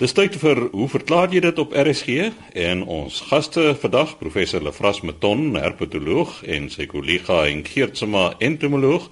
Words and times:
Dis 0.00 0.14
tyd 0.16 0.32
vir 0.40 0.56
hoe 0.72 0.86
verklaar 0.88 1.28
jy 1.28 1.42
dit 1.44 1.58
op 1.60 1.74
RSG 1.76 2.30
en 2.56 2.86
ons 2.88 3.16
gaste 3.28 3.74
vandag 3.82 4.14
professor 4.16 4.62
Lefras 4.64 5.02
Meton, 5.04 5.58
herpetoloog 5.60 6.38
en 6.54 6.70
sy 6.72 6.86
kollega 6.88 7.42
Henk 7.42 7.68
Geertsma, 7.68 8.30
entomoloog. 8.40 9.10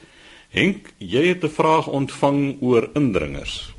Henk, 0.49 0.89
jy 0.97 1.27
het 1.27 1.45
'n 1.45 1.53
vraag 1.53 1.91
ontvang 1.93 2.57
oor 2.65 2.89
indringers. 2.95 3.75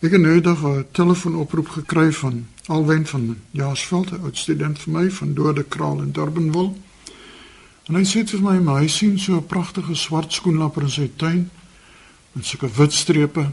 Ek 0.00 0.12
het 0.16 0.20
nou 0.20 0.40
dag 0.40 0.64
'n 0.64 0.86
telefoonoproep 0.92 1.68
gekry 1.68 2.10
van 2.12 2.46
Alwen 2.68 3.06
van 3.06 3.36
Jaarsveld, 3.50 4.12
'n 4.12 4.22
oud 4.24 4.36
student 4.36 4.78
vir 4.78 4.92
my 4.92 5.10
van 5.10 5.34
Dode 5.34 5.64
Kraal 5.64 6.00
in 6.00 6.12
Durbanville. 6.12 6.72
En 7.88 7.94
hy 7.94 8.04
sê 8.04 8.24
vir 8.24 8.40
my, 8.40 8.58
"Maar 8.58 8.80
hy 8.80 8.88
sien 8.88 9.18
so 9.18 9.36
'n 9.36 9.46
pragtige 9.46 9.94
swart 9.94 10.32
skoenlapper 10.32 10.82
in 10.82 10.90
sy 10.90 11.10
tuin 11.16 11.50
met 12.32 12.46
sulke 12.46 12.68
wit 12.76 12.92
strepe 12.92 13.52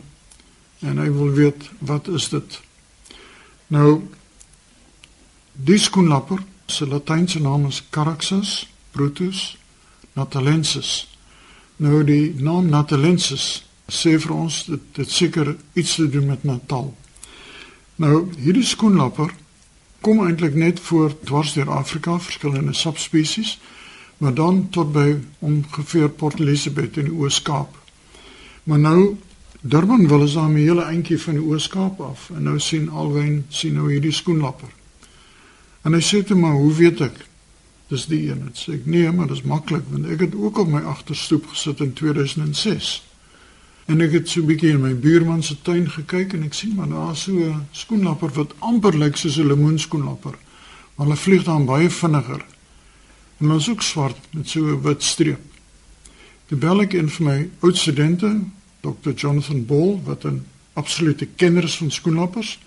en 0.81 0.97
hy 0.97 1.09
wil 1.13 1.31
weet 1.37 1.69
wat 1.79 2.07
is 2.07 2.29
dit? 2.29 2.59
Nou 3.67 4.01
die 5.53 5.79
skoenlapper 5.79 6.41
se 6.65 6.87
latynse 6.87 7.41
naam 7.41 7.67
is 7.69 7.83
Caraxus 7.89 8.67
brutus 8.91 9.57
natalensis. 10.13 11.07
Nou 11.81 12.03
die 12.05 12.33
naam 12.37 12.69
natalensis 12.69 13.63
sê 13.91 14.15
vir 14.19 14.33
ons 14.35 14.63
dit 14.69 14.89
dit 14.97 15.11
seker 15.11 15.55
iets 15.73 15.95
te 15.99 16.07
doen 16.09 16.27
met 16.31 16.43
Natal. 16.47 16.91
Nou 18.01 18.15
hierdie 18.37 18.65
skoenlapper 18.65 19.33
kom 20.01 20.23
eintlik 20.25 20.55
net 20.57 20.79
voor 20.79 21.13
dwars 21.25 21.53
deur 21.53 21.69
Afrika, 21.69 22.17
verskillende 22.19 22.73
subspesies, 22.73 23.59
maar 24.17 24.33
dan 24.33 24.69
tot 24.69 24.93
by 24.93 25.19
ongeveer 25.39 26.09
Port 26.09 26.39
Elizabeth 26.39 26.97
in 26.97 27.09
die 27.11 27.17
Oos-Kaap. 27.17 27.77
Maar 28.63 28.79
nou 28.79 29.17
Durban 29.63 30.07
wil 30.07 30.23
is 30.23 30.33
daar 30.33 30.49
'n 30.49 30.55
hele 30.55 30.85
eentjie 30.89 31.21
van 31.21 31.33
die 31.33 31.43
Oos-Kaap 31.43 31.99
af 32.01 32.29
en 32.33 32.43
nou 32.43 32.59
sien 32.59 32.89
Alwyn 32.89 33.45
sien 33.47 33.73
nou 33.73 33.91
hierdie 33.91 34.11
skoenlapper. 34.11 34.69
En 35.81 35.93
hy 35.93 36.01
sê 36.01 36.23
toe 36.25 36.37
maar, 36.37 36.53
"Hoe 36.53 36.73
weet 36.73 37.01
ek?" 37.01 37.25
Dis 37.87 38.05
die 38.05 38.29
een. 38.29 38.43
Dit 38.43 38.57
sê 38.57 38.73
ek, 38.73 38.85
"Nee, 38.85 39.11
maar 39.11 39.27
dis 39.27 39.41
maklik 39.41 39.83
want 39.89 40.05
ek 40.05 40.19
het 40.19 40.35
ook 40.35 40.57
op 40.57 40.67
my 40.67 40.79
agterstoep 40.81 41.47
gesit 41.47 41.79
in 41.79 41.93
2006." 41.93 43.03
En 43.85 44.01
ek 44.01 44.11
het 44.11 44.29
so 44.29 44.41
'n 44.41 44.45
bietjie 44.45 44.69
in 44.69 44.81
my 44.81 44.95
buurman 44.95 45.43
se 45.43 45.61
tuin 45.61 45.89
gekyk 45.89 46.33
en 46.33 46.43
ek 46.43 46.53
sien 46.53 46.75
maar 46.75 46.89
daar 46.89 47.15
so 47.15 47.31
'n 47.31 47.67
skoenlapper 47.71 48.29
wat 48.33 48.53
amper 48.59 48.97
lyk 48.97 49.15
soos 49.15 49.37
'n 49.37 49.47
lemoenskoenlapper. 49.47 50.35
Maar 50.95 51.05
hulle 51.05 51.17
vlieg 51.17 51.43
dan 51.43 51.65
baie 51.65 51.89
vinniger. 51.89 52.45
En 53.37 53.45
hulle 53.45 53.59
is 53.59 53.69
ook 53.69 53.81
swart 53.81 54.17
met 54.31 54.49
so 54.49 54.59
'n 54.59 54.81
wit 54.81 55.03
streep. 55.03 55.39
Die 56.47 56.57
bel 56.57 56.81
ek 56.81 56.93
een 56.93 57.09
van 57.09 57.25
my 57.25 57.49
oud 57.59 57.77
studente 57.77 58.39
Dr. 58.81 59.13
Jonathan 59.15 59.65
Ball 59.65 60.01
wat 60.03 60.23
'n 60.25 60.45
absolute 60.73 61.27
kenner 61.35 61.63
is 61.63 61.77
van 61.77 61.91
skoenlappers. 61.91 62.59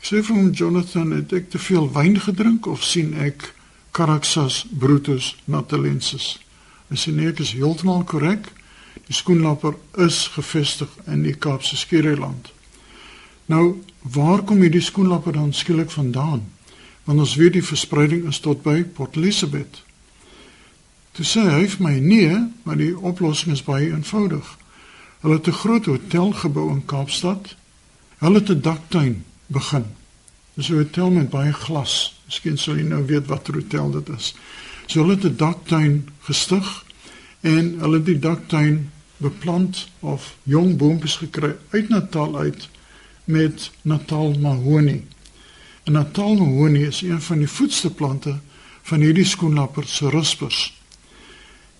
Ek 0.00 0.06
sê 0.06 0.22
vir 0.24 0.36
hom 0.36 0.50
Jonathan, 0.50 1.10
het 1.10 1.32
ek 1.32 1.50
te 1.50 1.58
veel 1.58 1.92
wyn 1.92 2.20
gedrink 2.20 2.66
of 2.66 2.84
sien 2.84 3.14
ek 3.14 3.54
Caraxus 3.90 4.66
brutus 4.78 5.36
natalensis? 5.44 6.38
Hy 6.88 6.96
sê 6.96 7.12
nee, 7.12 7.28
ek 7.28 7.42
is 7.44 7.52
heeltemal 7.52 8.04
korrek. 8.04 8.48
Die 9.06 9.14
skoenlapper 9.14 9.76
is 9.96 10.28
gevestig 10.34 10.88
in 11.06 11.22
die 11.22 11.34
Kaapse 11.34 11.76
Skiereiland. 11.76 12.52
Nou, 13.46 13.82
waar 14.02 14.42
kom 14.42 14.62
hierdie 14.62 14.82
skoenlapper 14.82 15.32
dan 15.32 15.52
skielik 15.52 15.90
vandaan? 15.90 16.44
Want 17.04 17.18
ons 17.18 17.34
weet 17.34 17.52
die 17.52 17.64
verspreiding 17.64 18.28
is 18.28 18.40
tot 18.40 18.62
by 18.62 18.82
Port 18.82 19.16
Elizabeth. 19.16 19.82
Toe 21.12 21.26
sê 21.26 21.42
hy 21.42 21.66
vir 21.66 21.82
my 21.82 21.96
nee, 21.98 22.36
maar 22.62 22.78
die 22.78 22.94
oplossing 22.94 23.52
is 23.52 23.64
baie 23.66 23.90
eenvoudig. 23.90 24.46
Hulle 25.20 25.34
het 25.34 25.46
'n 25.46 25.60
groot 25.62 25.84
hotel 25.84 26.32
gebou 26.32 26.70
in 26.70 26.84
Kaapstad. 26.84 27.56
Hulle 28.18 28.38
het 28.38 28.48
'n 28.48 28.60
daktuin 28.60 29.24
begin. 29.46 29.84
Dis 30.54 30.68
'n 30.68 30.74
hotel 30.74 31.10
met 31.10 31.30
baie 31.30 31.52
glas. 31.52 32.20
Miskien 32.24 32.58
sou 32.58 32.76
jy 32.76 32.82
nou 32.82 33.06
weet 33.06 33.26
wat 33.26 33.48
'n 33.48 33.54
hotel 33.54 33.90
dit 33.90 34.08
is. 34.08 34.34
So 34.86 35.00
hulle 35.00 35.14
het 35.14 35.24
'n 35.24 35.36
daktuin 35.36 36.08
gestig 36.18 36.84
en 37.40 37.78
hulle 37.78 37.96
het 37.96 38.06
die 38.06 38.18
daktuin 38.18 38.90
beplant 39.16 39.88
of 40.00 40.36
jong 40.42 40.76
boontjies 40.76 41.16
gekry 41.16 41.56
uit 41.70 41.88
Natal 41.88 42.38
uit 42.38 42.68
met 43.24 43.70
Natal 43.82 44.32
mahonie. 44.32 45.06
En 45.84 45.92
Natal 45.92 46.34
mahonie 46.34 46.86
is 46.86 47.02
een 47.02 47.22
van 47.22 47.38
die 47.38 47.48
voedste 47.48 47.90
plante 47.90 48.38
van 48.82 49.00
hierdie 49.00 49.24
skoenlapper 49.24 49.84
se 49.86 50.08
ruspers. 50.08 50.80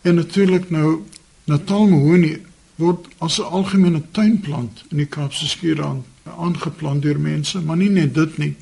En 0.01 0.15
natuurlik 0.15 0.71
nou 0.71 1.05
Natal 1.45 1.89
mahonie 1.89 2.43
word 2.81 3.07
as 3.19 3.39
'n 3.39 3.51
algemene 3.57 4.03
tuinplant 4.11 4.85
in 4.91 4.97
die 4.97 5.07
Kaapse 5.07 5.49
Skiereiland 5.49 6.05
aangeplant 6.25 7.03
deur 7.03 7.21
mense, 7.21 7.61
maar 7.61 7.77
nie 7.77 7.91
net 7.91 8.15
dit 8.15 8.39
nie. 8.39 8.57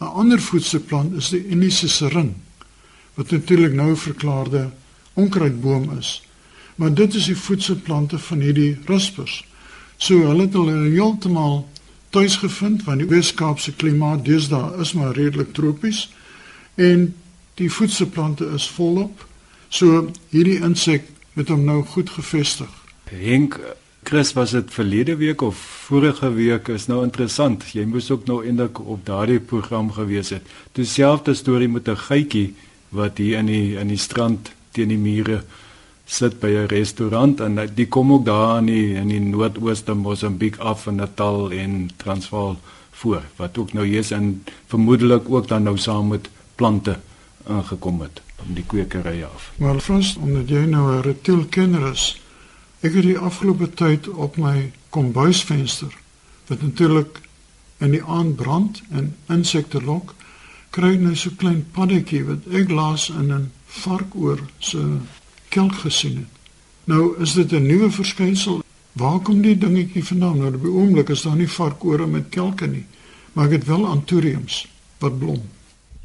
'n 0.00 0.14
Ander 0.20 0.40
voedselplant 0.40 1.14
is 1.14 1.28
die 1.28 1.46
Indiese 1.46 1.88
sering 1.88 2.34
wat 3.14 3.30
natuurlik 3.30 3.72
nou 3.72 3.96
verklaarde 3.96 4.70
onkruidboom 5.14 5.98
is. 5.98 6.22
Maar 6.74 6.94
dit 6.94 7.14
is 7.14 7.24
die 7.24 7.36
voedselplante 7.36 8.18
van 8.18 8.40
hierdie 8.40 8.78
ruspers. 8.84 9.44
So 9.96 10.18
hulle 10.26 10.42
het 10.42 10.52
hulle 10.52 10.90
heeltemal 10.90 11.68
tuis 12.10 12.36
gevind 12.36 12.84
want 12.84 12.98
die 12.98 13.08
Wes-Kaapse 13.08 13.74
klimaat 13.74 14.24
deesdae 14.24 14.80
is 14.80 14.92
maar 14.92 15.14
redelik 15.14 15.52
tropies 15.54 16.08
en 16.74 17.14
die 17.54 17.70
voedselplante 17.70 18.50
is 18.54 18.68
volop. 18.68 19.26
So 19.68 20.10
hierdie 20.30 20.60
insek 20.62 21.06
het 21.34 21.48
hom 21.48 21.64
nou 21.64 21.82
goed 21.84 22.10
gevestig. 22.10 22.83
Henk 23.10 23.60
Chris 24.04 24.32
was 24.32 24.50
dit 24.50 24.72
verlede 24.72 25.16
week 25.16 25.40
of 25.42 25.56
vorige 25.56 26.32
week 26.32 26.68
is 26.68 26.86
nou 26.86 27.02
interessant. 27.04 27.64
Jy 27.72 27.86
moes 27.88 28.10
ook 28.12 28.26
nou 28.28 28.42
eintlik 28.44 28.80
op 28.80 29.06
daardie 29.06 29.40
program 29.40 29.88
gewees 29.96 30.28
het. 30.34 30.44
Dieselfde 30.76 31.34
storie 31.34 31.68
met 31.68 31.88
'n 31.88 31.96
geitjie 31.96 32.54
wat 32.88 33.18
hier 33.18 33.38
in 33.38 33.46
die 33.46 33.76
in 33.76 33.88
die 33.88 33.98
strand 33.98 34.50
teen 34.72 34.88
die 34.88 34.98
mure 34.98 35.42
sit 36.04 36.40
by 36.40 36.48
'n 36.48 36.66
restaurant 36.66 37.40
en 37.40 37.70
die 37.74 37.88
kom 37.88 38.12
ook 38.12 38.24
daar 38.24 38.58
in 38.58 38.66
die 38.66 38.94
in 38.94 39.08
die 39.08 39.20
noordooste 39.20 39.94
Mosambiek 39.94 40.56
af 40.56 40.82
van 40.82 40.94
Natal 40.94 41.50
en 41.50 41.90
Transvaal 41.96 42.58
voor 42.90 43.22
wat 43.36 43.58
ook 43.58 43.72
nou 43.72 43.86
hier's 43.86 44.10
en 44.10 44.44
vermoedelik 44.66 45.30
ook 45.30 45.48
dan 45.48 45.62
nou 45.62 45.78
saam 45.78 46.08
met 46.08 46.28
plante 46.54 46.98
aangekom 47.46 48.00
het 48.00 48.22
om 48.46 48.54
die 48.54 48.64
kwekery 48.66 49.22
af. 49.22 49.52
Maar 49.56 49.80
Frans, 49.80 50.16
omdat 50.16 50.48
jy 50.48 50.64
nou 50.64 50.96
'n 50.96 51.00
reptielkenner 51.00 51.90
is, 51.92 52.20
Ek 52.84 52.92
het 52.92 53.06
die 53.06 53.16
afgelope 53.16 53.70
tyd 53.72 54.10
op 54.12 54.34
my 54.36 54.68
kombuisvenster 54.92 55.92
wat 56.50 56.60
natuurlik 56.60 57.22
in 57.80 57.94
die 57.94 58.02
aand 58.04 58.36
brand 58.36 58.82
en 58.92 59.14
insekte 59.32 59.80
lok, 59.80 60.12
kry 60.74 60.98
nou 61.00 61.14
so 61.16 61.32
klein 61.40 61.62
paddetjie 61.72 62.20
wat 62.28 62.44
ek 62.52 62.68
laas 62.68 63.06
in 63.08 63.32
'n 63.32 63.46
varkoor 63.80 64.42
se 64.58 64.82
kelk 65.48 65.80
gesien 65.86 66.16
het. 66.16 66.32
Nou 66.84 67.16
is 67.22 67.32
dit 67.32 67.52
'n 67.52 67.66
nuwe 67.66 67.90
verskynsel. 67.90 68.62
Waar 68.92 69.20
kom 69.20 69.40
die 69.40 69.58
dingetjie 69.58 70.04
vandaan? 70.04 70.38
Nou 70.38 70.54
op 70.54 70.62
die 70.62 70.70
oomblik 70.70 71.08
is 71.08 71.22
daar 71.22 71.36
nie 71.36 71.48
varkore 71.48 72.06
met 72.06 72.28
kelke 72.28 72.66
nie, 72.66 72.84
maar 73.32 73.46
ek 73.46 73.52
het 73.52 73.64
wel 73.64 73.86
antoriums 73.86 74.68
wat 74.98 75.18
blom. 75.18 75.42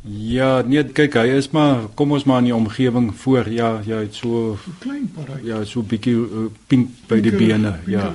Ja, 0.08 0.62
nee, 0.64 0.80
kyk, 0.96 1.18
hy 1.20 1.36
is 1.36 1.50
maar 1.52 1.90
kom 2.00 2.14
ons 2.16 2.24
maar 2.24 2.40
in 2.40 2.48
die 2.48 2.56
omgewing 2.56 3.10
voor. 3.20 3.50
Ja, 3.52 3.82
ja, 3.86 4.00
het 4.00 4.16
so 4.16 4.56
klein 4.80 5.10
paraat. 5.12 5.44
Ja, 5.44 5.60
so 5.68 5.84
bietjie 5.84 6.16
uh, 6.16 6.46
pink 6.72 6.94
by 7.10 7.20
die 7.24 7.34
bene. 7.36 7.76
Ja. 7.92 8.14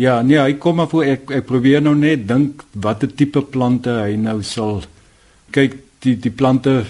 Ja, 0.00 0.14
nee, 0.24 0.40
hy 0.40 0.56
kom 0.56 0.80
maar 0.80 0.88
voor. 0.88 1.04
Ek 1.04 1.28
ek 1.36 1.46
probeer 1.50 1.84
nou 1.84 1.92
net 1.98 2.24
dink 2.30 2.64
watter 2.72 3.12
tipe 3.12 3.44
plante 3.52 3.92
hy 4.00 4.16
nou 4.16 4.40
sal 4.46 4.80
kyk 5.52 5.76
die 6.02 6.16
die 6.16 6.32
plante 6.32 6.80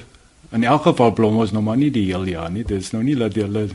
in 0.55 0.65
elk 0.69 0.87
geval 0.87 1.11
blom 1.17 1.41
ons 1.43 1.53
nou 1.53 1.65
maar 1.65 1.81
nie 1.81 1.91
die 1.91 2.07
hele 2.13 2.37
jaar 2.37 2.53
nie. 2.53 2.63
Dit 2.63 2.87
is 2.87 2.93
nou 2.95 3.03
nie 3.03 3.19
dat 3.19 3.35
hulle 3.35 3.67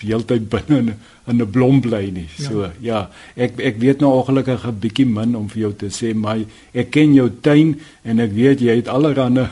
heeltyd 0.00 0.48
binne 0.48 0.78
in, 0.78 0.94
in 1.26 1.42
'n 1.42 1.50
blom 1.50 1.80
bly 1.80 2.10
nie. 2.10 2.28
So 2.38 2.62
ja, 2.62 2.72
ja 2.80 3.08
ek 3.36 3.60
ek 3.60 3.78
weet 3.80 4.00
nou 4.00 4.12
ongelukkig 4.20 4.66
'n 4.66 4.80
bietjie 4.80 5.06
min 5.06 5.36
om 5.36 5.48
vir 5.48 5.60
jou 5.60 5.72
te 5.72 5.88
sê, 5.88 6.14
maar 6.14 6.38
ek 6.74 6.90
ken 6.90 7.14
jou 7.14 7.30
tuin 7.40 7.80
en 8.04 8.20
ek 8.20 8.32
weet 8.32 8.60
jy 8.60 8.76
het 8.76 8.88
allerhande 8.88 9.48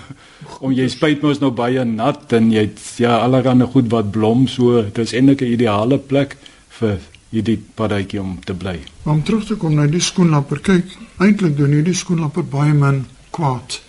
om 0.61 0.73
jy 0.73 0.88
spyt 0.88 1.23
mos 1.23 1.41
nou 1.41 1.50
baie 1.50 1.85
nat 1.85 2.32
en 2.32 2.50
jy 2.50 2.61
het 2.69 2.81
ja 2.99 3.19
allerhande 3.19 3.67
goed 3.67 3.91
wat 3.91 4.11
blom 4.11 4.46
so. 4.49 4.82
Dit 4.82 4.99
is 4.99 5.12
eintlik 5.12 5.43
'n 5.43 5.52
ideale 5.52 5.99
plek 5.99 6.37
vir 6.69 6.99
hierdie 7.35 7.58
paddatjie 7.75 8.20
om 8.20 8.38
te 8.44 8.55
bly. 8.55 8.79
Om 9.05 9.23
terug 9.23 9.44
te 9.47 9.56
kom 9.56 9.75
na 9.75 9.87
die 9.87 10.00
skoenlapper, 10.00 10.61
kyk, 10.61 10.85
eintlik 11.19 11.56
doen 11.56 11.73
hierdie 11.73 11.94
skoenlapper 11.94 12.44
baie 12.44 12.73
min 12.73 13.05
kwaad. 13.35 13.81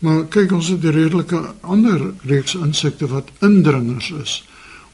Maar 0.00 0.24
kyk 0.32 0.52
ons 0.56 0.68
het 0.68 0.84
'n 0.84 0.96
redelike 0.96 1.38
ander 1.60 2.14
reeks 2.24 2.54
insekte 2.54 3.06
wat 3.06 3.30
indringers 3.40 4.10
is. 4.10 4.44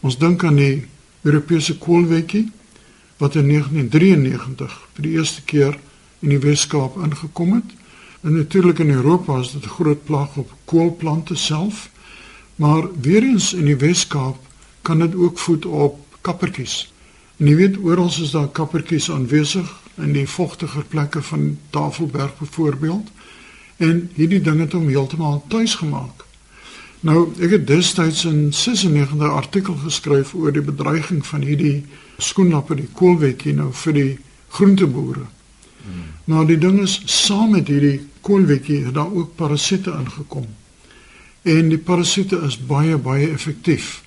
Ons 0.01 0.19
dink 0.19 0.45
aan 0.45 0.57
die 0.57 0.85
Europese 1.27 1.79
koolwetjie 1.79 2.47
wat 3.21 3.35
in 3.35 3.49
1993 3.49 4.77
vir 4.95 5.07
die 5.07 5.15
eerste 5.17 5.43
keer 5.49 5.79
in 6.25 6.33
die 6.35 6.41
Wes-Kaap 6.41 6.97
ingekom 7.03 7.53
het. 7.57 7.75
En 8.21 8.37
natuurlik 8.37 8.79
in 8.85 8.91
Europa 8.91 9.39
is 9.41 9.53
dit 9.53 9.65
'n 9.65 9.77
groot 9.79 10.05
plaag 10.05 10.37
op 10.37 10.53
koolplante 10.65 11.35
self, 11.35 11.91
maar 12.57 12.85
weer 13.01 13.23
eens 13.23 13.53
in 13.53 13.65
die 13.65 13.77
Wes-Kaap 13.77 14.37
kan 14.83 14.99
dit 14.99 15.15
ook 15.15 15.39
voed 15.39 15.67
op 15.67 16.01
kappertjies. 16.21 16.93
En 17.37 17.47
jy 17.47 17.57
weet 17.57 17.79
oral 17.79 18.07
is 18.07 18.31
daar 18.31 18.49
kappertjies 18.49 19.11
aanwesig 19.11 19.77
in 19.97 20.13
die 20.13 20.29
vogtiger 20.29 20.85
plekke 20.85 21.23
van 21.23 21.59
Tafelberg 21.71 22.39
byvoorbeeld. 22.39 23.09
en 23.77 24.11
hierdie 24.15 24.41
ding 24.41 24.61
het 24.61 24.73
hom 24.73 24.89
heeltemal 24.89 25.43
tuis 25.49 25.75
gemaak. 25.75 26.25
Nou, 27.01 27.33
ek 27.41 27.51
het 27.51 27.67
destyds 27.67 28.25
'n 28.25 28.53
96 28.53 29.29
artikel 29.29 29.75
geskryf 29.75 30.35
oor 30.35 30.53
die 30.53 30.63
bedreiging 30.63 31.27
van 31.27 31.43
hierdie 31.43 31.85
skoenlapper 32.19 32.77
die 32.77 32.89
koolwetjie 32.93 33.53
nou 33.55 33.73
vir 33.73 33.93
die 33.93 34.19
groenteboere. 34.49 35.27
Hmm. 35.83 36.05
Nou 36.25 36.47
die 36.47 36.59
ding 36.59 36.81
is 36.81 37.03
saam 37.05 37.51
met 37.51 37.69
hierdie 37.69 38.01
koolwetjie 38.21 38.85
het 38.85 38.95
daar 38.95 39.13
ook 39.13 39.37
parasiete 39.37 39.91
ingekom. 39.91 40.47
En 41.43 41.69
die 41.69 41.79
parasiete 41.79 42.41
is 42.47 42.59
baie 42.67 42.97
baie 42.97 43.31
effektief. 43.31 44.03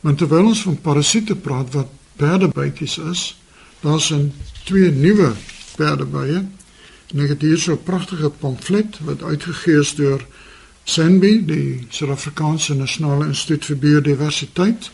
Maar 0.00 0.14
terwyl 0.14 0.46
ons 0.46 0.62
van 0.62 0.80
parasiete 0.80 1.36
praat 1.36 1.72
wat 1.74 1.88
perdebytjies 2.16 2.98
is, 2.98 3.22
daar's 3.80 4.12
'n 4.12 4.32
twee 4.64 4.90
nuwe 4.90 5.32
perdebye. 5.76 6.44
En 7.12 7.20
ek 7.20 7.28
het 7.28 7.42
hier 7.42 7.58
so 7.58 7.72
'n 7.72 7.82
pragtige 7.82 8.30
pamflet 8.30 8.98
wat 9.00 9.22
uitgegee 9.22 9.78
is 9.78 9.94
deur 9.94 10.26
SANBI, 10.88 11.44
die 11.44 11.86
Suid-Afrikaanse 11.92 12.72
Nasionale 12.74 13.26
Instituut 13.28 13.66
vir 13.68 13.76
Biodiversiteit 13.82 14.88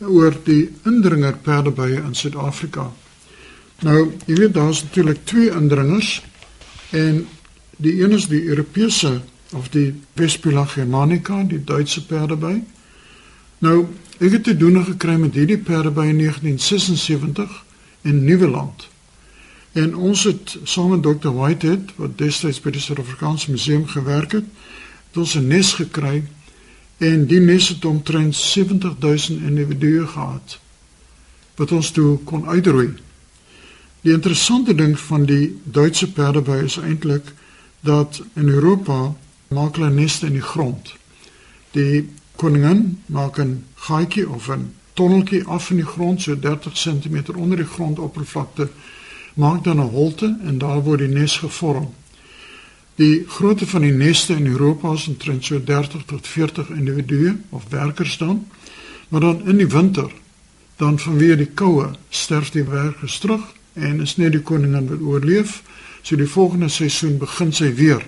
oor 0.00 0.32
die 0.46 0.70
indringer 0.88 1.36
perdebye 1.44 1.98
in 2.00 2.14
Suid-Afrika. 2.16 2.86
Nou, 3.84 3.98
jy 4.24 4.38
weet 4.38 4.54
daar's 4.56 4.80
natuurlik 4.86 5.20
twee 5.28 5.50
indringers 5.52 6.22
en 6.96 7.26
die 7.76 7.98
een 8.00 8.16
is 8.16 8.30
die 8.32 8.40
Europese 8.48 9.18
of 9.56 9.68
die 9.74 9.90
Vespula 10.16 10.64
germanica, 10.64 11.42
die 11.44 11.60
Duitse 11.64 12.06
perdeby. 12.06 12.54
Nou, 13.60 13.76
ek 14.20 14.38
het 14.38 14.44
te 14.48 14.56
doen 14.56 14.80
gekry 14.88 15.18
met 15.20 15.36
hierdie 15.36 15.60
perdeby 15.60 16.08
in 16.14 16.24
1976 16.24 17.64
in 18.08 18.24
Nieuweland. 18.24 18.88
En 19.72 19.92
ons 19.94 20.24
het 20.24 20.56
saam 20.64 20.94
met 20.96 21.04
Dr. 21.04 21.36
Whitehead 21.36 21.92
wat 22.00 22.16
destyds 22.18 22.64
by 22.64 22.72
die 22.72 22.80
Suid-Afrikaanse 22.80 23.52
Museum 23.52 23.84
gewerk 23.86 24.40
het, 24.40 24.48
het 25.10 25.16
ons 25.16 25.34
'n 25.34 25.46
nes 25.46 25.72
gekry 25.74 26.22
en 26.98 27.26
die 27.26 27.40
nes 27.40 27.68
het 27.68 27.84
omtrent 27.84 28.36
70000 28.36 29.40
individue 29.40 30.06
gehad 30.06 30.58
wat 31.56 31.72
ons 31.72 31.90
toe 31.90 32.18
kon 32.24 32.46
uitroei. 32.48 32.88
Die 34.00 34.12
interessante 34.12 34.74
ding 34.74 34.98
van 35.00 35.24
die 35.24 35.60
Duitse 35.64 36.12
perdeby 36.12 36.62
is 36.64 36.76
eintlik 36.76 37.32
dat 37.80 38.22
in 38.34 38.48
Europa 38.48 39.14
maak 39.48 39.76
hulle 39.76 39.90
neste 39.90 40.26
in 40.26 40.32
die 40.32 40.48
grond. 40.52 40.94
Die 41.76 42.08
koningin 42.36 43.02
maak 43.06 43.38
'n 43.38 43.64
gaatjie 43.74 44.28
of 44.28 44.48
'n 44.48 44.72
tonneltjie 44.92 45.44
af 45.44 45.70
in 45.70 45.76
die 45.76 45.90
grond 45.94 46.22
so 46.22 46.38
30 46.38 46.72
cm 46.72 47.36
onder 47.36 47.56
die 47.56 47.66
grondoppervlakte, 47.66 48.68
maak 49.34 49.64
dan 49.64 49.80
'n 49.80 49.90
holte 49.90 50.38
en 50.44 50.58
daar 50.58 50.82
word 50.82 50.98
die 50.98 51.08
nes 51.08 51.36
gevorm. 51.36 51.88
Die 53.00 53.24
grootte 53.26 53.64
van 53.66 53.80
die 53.80 53.94
neste 53.96 54.34
in 54.36 54.46
Europa 54.46 54.92
is 54.92 55.06
omtrent 55.08 55.44
so 55.44 55.56
30 55.64 56.02
tot 56.06 56.26
40 56.26 56.68
individue 56.68 57.38
of 57.48 57.64
werkers 57.68 58.18
dan. 58.18 58.46
Maar 59.08 59.20
dan 59.20 59.48
in 59.48 59.56
die 59.56 59.68
winter, 59.68 60.12
dan 60.76 60.98
vanweer 60.98 61.36
die 61.36 61.48
koue, 61.48 61.86
sterf 62.08 62.50
die 62.50 62.64
werkers 62.64 63.18
terug 63.18 63.46
en 63.72 64.00
is 64.04 64.16
net 64.16 64.36
die 64.36 64.42
koningin 64.42 64.88
wat 64.92 65.00
oorleef. 65.00 65.62
So 66.02 66.16
die 66.16 66.28
volgende 66.28 66.68
seisoen 66.68 67.16
begin 67.18 67.56
sy 67.56 67.72
weer 67.74 68.04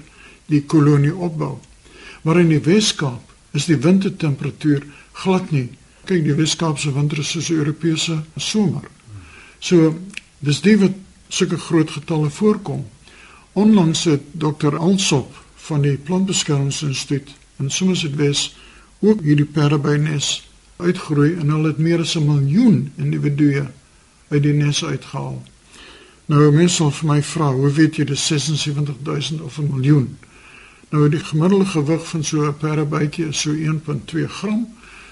die 0.52 0.60
kolonie 0.68 1.14
opbou. 1.14 1.56
Maar 2.22 2.44
in 2.44 2.52
die 2.52 2.60
Weskaap 2.60 3.56
is 3.56 3.70
die 3.72 3.80
wintertemperatuur 3.80 4.84
glad 5.24 5.50
nie. 5.56 5.70
Kyk, 6.04 6.24
die 6.24 6.36
Weskaapse 6.36 6.92
winter 6.92 7.24
is 7.24 7.32
soos 7.32 7.48
'n 7.48 7.64
Europese 7.64 8.22
somer. 8.36 8.84
So 9.58 9.96
dis 10.38 10.60
die 10.60 10.76
wat 10.76 10.92
sulke 11.28 11.56
groot 11.56 11.90
getalle 11.90 12.30
voorkom. 12.30 12.84
Onlangs 13.52 14.04
het 14.04 14.20
Dr. 14.32 14.76
Alsop 14.76 15.44
van 15.54 15.80
die 15.80 15.96
Plantbeskermingsinstituut 15.96 17.34
in 17.56 17.70
Somerset 17.70 18.14
West 18.16 18.56
ook 18.98 19.20
hierdie 19.20 19.44
perdebynes 19.44 20.48
uitgroei 20.76 21.34
en 21.34 21.50
hulle 21.52 21.68
het 21.68 21.78
meer 21.78 22.00
as 22.00 22.14
'n 22.16 22.24
miljoen 22.24 22.92
individue 22.96 23.66
uit 24.28 24.42
die 24.42 24.52
nes 24.52 24.84
uitgehaal. 24.84 25.42
Nou 26.26 26.52
mense 26.52 26.74
sal 26.74 26.90
vir 26.90 27.08
my 27.08 27.22
vra, 27.22 27.52
hoe 27.52 27.72
weet 27.72 27.96
jy 27.96 28.04
dis 28.04 28.26
76000 28.26 29.40
of 29.40 29.58
'n 29.58 29.68
miljoen? 29.70 30.18
Nou 30.90 31.08
die 31.08 31.20
gemiddelde 31.20 31.66
gewig 31.66 32.08
van 32.08 32.24
so 32.24 32.46
'n 32.46 32.56
perdebytjie 32.56 33.28
is 33.28 33.40
so 33.40 33.50
1.2 33.50 34.28
gram. 34.28 34.68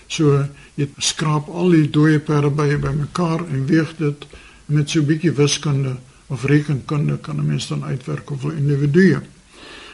So 0.06 0.46
jy 0.74 0.88
skraap 0.98 1.48
al 1.48 1.70
die 1.70 1.90
dooie 1.90 2.18
perdebye 2.18 2.78
bymekaar 2.78 3.46
en 3.48 3.66
weeg 3.66 3.96
dit 3.96 4.26
met 4.66 4.90
so 4.90 5.00
'n 5.00 5.06
bietjie 5.06 5.32
wiskunde 5.32 5.96
of 6.30 6.44
rekenkunde 6.44 7.18
kan 7.18 7.36
'n 7.36 7.46
mens 7.46 7.68
dan 7.68 7.84
uitwerk 7.84 8.28
hoeveel 8.28 8.50
individue. 8.50 9.20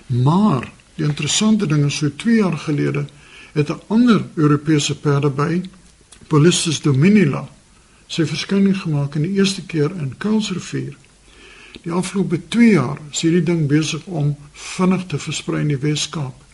Maar 0.06 0.73
die 0.94 1.05
interessante 1.05 1.67
ding 1.67 1.85
is 1.85 1.97
so 1.97 2.11
2 2.17 2.37
jaar 2.37 2.59
gelede 2.59 3.06
het 3.53 3.69
'n 3.69 3.81
ander 3.87 4.25
Europese 4.35 4.99
perdeby, 4.99 5.62
Polistes 6.27 6.81
dominila, 6.81 7.49
sy 8.06 8.27
verskyning 8.27 8.77
gemaak 8.77 9.15
in 9.15 9.23
die 9.23 9.33
eerste 9.38 9.67
keer 9.67 9.91
in 9.91 10.15
Kuilsrivier. 10.19 10.97
Die 11.83 11.93
afgelope 11.93 12.41
2 12.49 12.71
jaar 12.71 12.99
is 13.11 13.21
hierdie 13.21 13.43
ding 13.43 13.67
besig 13.67 14.05
om 14.05 14.37
vinnig 14.53 15.06
te 15.06 15.19
versprei 15.19 15.61
in 15.61 15.69
die 15.69 15.79
Wes-Kaap. 15.83 16.44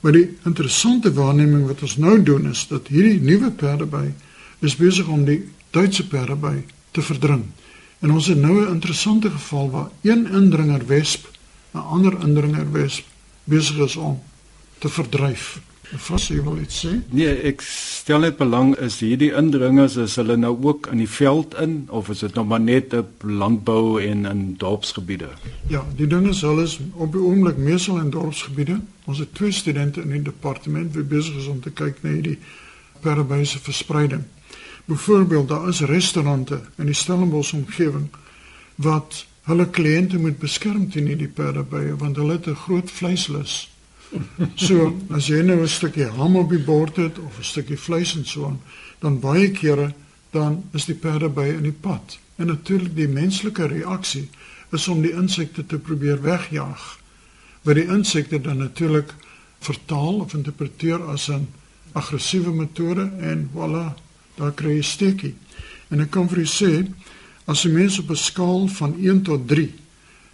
Maar 0.00 0.12
die 0.12 0.36
interessante 0.44 1.12
waarneming 1.12 1.66
wat 1.66 1.82
ons 1.82 1.96
nou 1.96 2.22
doen 2.22 2.50
is 2.50 2.66
dat 2.68 2.88
hierdie 2.88 3.20
nuwe 3.20 3.50
perdeby 3.50 4.12
is 4.58 4.76
besig 4.76 5.08
om 5.08 5.24
die 5.24 5.48
Duitse 5.70 6.06
perdeby 6.06 6.64
te 6.90 7.02
verdring. 7.02 7.44
En 8.00 8.12
ons 8.12 8.26
het 8.26 8.38
nou 8.38 8.60
'n 8.60 8.72
interessante 8.72 9.30
geval 9.30 9.70
waar 9.70 9.90
een 10.02 10.26
indringer 10.32 10.86
wesp 10.86 11.28
'n 11.72 11.78
ander 11.78 12.14
indringer 12.22 12.72
wesp 12.72 13.04
besig 13.44 13.76
is 13.78 13.96
om 13.96 14.22
te 14.78 14.88
verdryf. 14.88 15.60
Vas 15.86 16.24
jy 16.28 16.40
wil 16.42 16.58
iets 16.58 16.80
sê? 16.82 16.96
Nee, 17.14 17.30
ek 17.46 17.60
stel 17.62 18.24
net 18.24 18.36
belang 18.40 18.72
is 18.82 18.98
hierdie 19.04 19.30
indringers 19.38 19.94
is 20.02 20.16
hulle 20.18 20.34
nou 20.36 20.56
ook 20.66 20.88
in 20.90 20.98
die 20.98 21.10
veld 21.10 21.54
in 21.62 21.76
of 21.94 22.08
is 22.10 22.24
dit 22.24 22.34
nog 22.34 22.48
maar 22.50 22.60
net 22.60 22.94
op 22.98 23.22
landbou 23.22 24.02
en 24.02 24.26
in 24.26 24.42
dorpsgebiede? 24.58 25.28
Ja, 25.70 25.84
die 25.96 26.06
ding 26.10 26.26
is 26.28 26.42
hulle 26.42 26.66
is 26.66 26.78
op 26.92 27.12
die 27.14 27.22
oomblik 27.22 27.56
meestal 27.56 28.00
in 28.02 28.10
dorpsgebiede. 28.10 28.80
Ons 29.04 29.22
het 29.22 29.34
twee 29.34 29.54
studente 29.54 30.02
in 30.02 30.10
die 30.10 30.22
departement 30.22 30.94
wat 30.94 31.08
besig 31.08 31.38
is 31.38 31.46
om 31.46 31.60
te 31.62 31.70
kyk 31.70 32.02
na 32.02 32.16
hierdie 32.16 32.38
perbeise 33.00 33.62
verspreiding. 33.62 34.26
Byvoorbeeld, 34.86 35.48
daar 35.48 35.68
is 35.68 35.80
restaurante 35.80 36.60
in 36.76 36.86
die 36.86 36.94
Stellenbosch 36.94 37.52
omgewing 37.52 38.06
wat 38.74 39.26
hulle 39.48 39.66
kliënte 39.70 40.18
moet 40.18 40.38
beskerm 40.38 40.84
teen 40.90 41.08
hierdie 41.10 41.30
perdebye 41.30 41.96
want 41.98 42.16
hulle 42.20 42.36
het 42.38 42.46
'n 42.46 42.54
groot 42.54 42.90
vleislus. 42.90 43.70
So, 44.54 44.94
as 45.10 45.26
jy 45.26 45.42
nou 45.42 45.60
'n 45.62 45.68
stukkie 45.68 46.06
ham 46.06 46.36
op 46.36 46.50
die 46.50 46.62
bord 46.62 46.96
het 46.96 47.18
of 47.18 47.38
'n 47.38 47.42
stukkie 47.42 47.78
vleis 47.78 48.14
en 48.16 48.24
so 48.24 48.46
aan, 48.46 48.60
dan 48.98 49.20
baie 49.20 49.50
kere 49.50 49.94
dan 50.30 50.64
is 50.72 50.84
die 50.84 50.94
perdebye 50.94 51.56
in 51.56 51.62
die 51.62 51.78
pad. 51.80 52.18
En 52.36 52.46
natuurlik 52.46 52.96
die 52.96 53.08
menslike 53.08 53.66
reaksie 53.66 54.28
is 54.70 54.88
om 54.88 55.02
die 55.02 55.12
insekte 55.12 55.66
te 55.66 55.78
probeer 55.78 56.22
wegjaag. 56.22 56.98
Wat 57.62 57.74
die 57.74 57.86
insekte 57.86 58.40
dan 58.40 58.58
natuurlik 58.58 59.14
vertaal 59.58 60.14
of 60.14 60.34
interpreteer 60.34 61.02
as 61.02 61.28
'n 61.28 61.48
aggressiewe 61.92 62.52
metode 62.52 63.10
en 63.20 63.50
voilà 63.54 63.94
daar 64.36 64.52
kry 64.52 64.76
jy 64.76 64.82
steekie. 64.82 65.34
En 65.90 66.00
ek 66.00 66.10
kan 66.10 66.28
vir 66.28 66.38
u 66.38 66.46
sê 66.46 66.86
as 67.46 67.64
'n 67.64 67.72
mens 67.72 67.98
op 67.98 68.10
'n 68.10 68.16
skaal 68.16 68.68
van 68.68 68.94
1 68.98 69.22
tot 69.22 69.48
3 69.48 69.74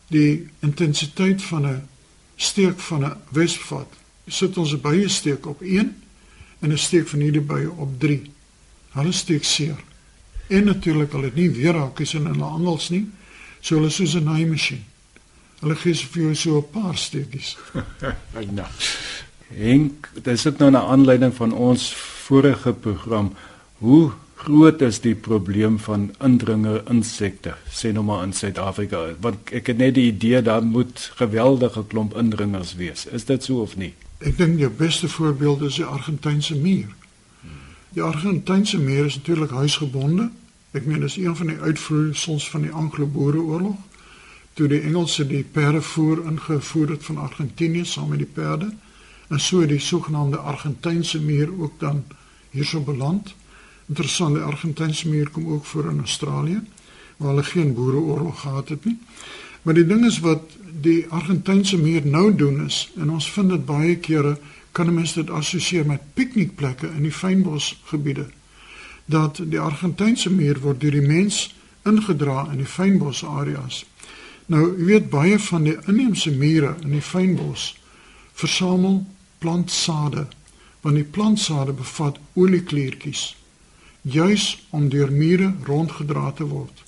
die 0.09 0.49
intensiteit 0.61 1.43
van 1.43 1.67
'n 1.67 1.89
steek 2.37 2.79
van 2.79 3.05
'n 3.05 3.17
wesvat, 3.31 3.89
sit 4.27 4.57
ons 4.57 4.73
'n 4.73 4.81
baie 4.81 5.09
steek 5.09 5.47
op 5.47 5.63
1 5.63 5.97
en 6.61 6.73
'n 6.73 6.79
steek 6.79 7.09
van 7.09 7.21
hierdie 7.21 7.41
baie 7.41 7.71
op 7.71 8.01
3. 8.01 8.23
Hulle 8.93 9.13
steek 9.13 9.45
seer. 9.45 9.79
En 10.49 10.65
natuurlik 10.65 11.13
hulle 11.13 11.25
het 11.25 11.35
nie 11.35 11.51
weer 11.51 11.75
hakies 11.75 12.15
in 12.15 12.27
hulle 12.27 12.45
angels 12.45 12.89
nie. 12.89 13.07
So 13.61 13.75
hulle 13.75 13.91
soos 13.91 14.15
'n 14.15 14.25
naaimasjien. 14.25 14.85
Hulle 15.61 15.77
gee 15.77 15.95
vir 15.95 16.23
jou 16.23 16.35
so 16.35 16.59
'n 16.59 16.71
paar 16.71 16.97
steekies. 16.97 17.57
nou. 18.59 18.67
Henk, 19.55 20.11
dit 20.15 20.27
is 20.27 20.47
ook 20.47 20.59
nou 20.59 20.71
'n 20.71 20.77
aanleiding 20.77 21.35
van 21.35 21.53
ons 21.53 21.95
vorige 21.95 22.73
program 22.73 23.33
Hoe 23.83 24.13
groot 24.35 24.81
is 24.81 25.01
die 25.03 25.15
probleem 25.15 25.79
van 25.83 26.05
indringer 26.23 26.85
insekte 26.91 27.57
sê 27.67 27.91
nou 27.91 28.05
maar 28.07 28.21
in 28.23 28.33
Suid-Afrika? 28.33 29.01
Want 29.25 29.51
ek 29.59 29.73
het 29.73 29.81
net 29.83 29.97
die 29.97 30.05
idee 30.13 30.43
daar 30.47 30.63
moet 30.63 31.09
geweldige 31.19 31.83
klomp 31.91 32.15
indringers 32.21 32.77
wees. 32.79 33.09
Is 33.11 33.27
dit 33.27 33.43
so 33.43 33.65
of 33.65 33.75
nie? 33.81 33.91
Ek 34.23 34.39
dink 34.39 34.61
die 34.61 34.71
beste 34.71 35.11
voorbeeld 35.11 35.67
is 35.67 35.81
die 35.81 35.89
Argentynse 35.97 36.55
mier. 36.55 36.95
Die 37.97 38.05
Argentynse 38.07 38.79
mier 38.79 39.11
is 39.11 39.19
natuurlik 39.19 39.51
huisgebonde. 39.51 40.29
Ek 40.71 40.87
meen 40.87 41.03
dis 41.03 41.19
een 41.19 41.35
van 41.43 41.51
die 41.51 41.59
uitvloeisels 41.59 42.47
van 42.55 42.69
die 42.69 42.73
Anglo-Boereoorlog 42.85 43.91
toe 44.55 44.69
die 44.69 44.83
Engelse 44.85 45.27
die 45.27 45.43
perdevoer 45.43 46.23
ingevoer 46.29 46.95
het 46.95 47.05
van 47.11 47.19
Argentinië 47.27 47.85
saam 47.89 48.15
met 48.15 48.23
die 48.23 48.33
perde. 48.39 48.71
En 49.27 49.41
so 49.41 49.67
die 49.67 49.83
sogenaamde 49.83 50.39
Argentynse 50.39 51.19
mier 51.21 51.51
ook 51.51 51.81
dan 51.81 52.05
hierso 52.55 52.81
beland. 52.87 53.35
Interessant, 53.93 54.39
die 54.39 54.45
Argentynse 54.47 55.09
muur 55.09 55.29
kom 55.31 55.49
ook 55.53 55.65
voor 55.65 55.91
in 55.91 55.99
Australië 55.99 56.61
waar 57.17 57.29
hulle 57.29 57.43
geen 57.45 57.75
boereoorlog 57.75 58.41
gehad 58.41 58.69
het 58.69 58.85
nie. 58.85 58.99
Maar 59.63 59.75
die 59.75 59.87
ding 59.87 60.07
is 60.07 60.19
wat 60.25 60.55
die 60.81 61.07
Argentynse 61.09 61.77
meer 61.79 62.07
nou 62.07 62.35
doen 62.35 62.65
is 62.65 62.91
en 62.97 63.11
ons 63.11 63.31
vind 63.33 63.53
dit 63.53 63.65
baie 63.65 63.97
kere 63.97 64.39
kan 64.73 64.87
'n 64.87 64.95
mens 64.95 65.13
dit 65.13 65.31
assosieer 65.31 65.87
met 65.87 66.15
piknikplekke 66.15 66.89
in 66.97 67.03
die 67.03 67.13
fynbosgebiede 67.13 68.27
dat 69.05 69.41
die 69.45 69.61
Argentynse 69.61 70.31
meer 70.31 70.61
word 70.61 70.81
deur 70.81 70.97
die 70.97 71.09
mens 71.09 71.55
ingedra 71.85 72.49
in 72.53 72.57
die 72.57 72.67
fynbos 72.67 73.25
areas. 73.25 73.85
Nou, 74.47 74.79
jy 74.79 74.85
weet 74.85 75.11
baie 75.11 75.39
van 75.39 75.63
die 75.63 75.77
inheemse 75.87 76.31
mure 76.31 76.75
in 76.83 76.91
die 76.91 77.03
fynbos 77.03 77.77
versamel 78.33 79.07
plantsade 79.39 80.27
want 80.81 80.95
die 80.95 81.11
plantsade 81.11 81.73
bevat 81.73 82.19
oliekliertjies 82.33 83.42
juis 84.03 84.67
om 84.71 84.89
deur 84.89 85.13
mure 85.13 85.55
rondgedra 85.65 86.33
te 86.33 86.45
word. 86.45 86.83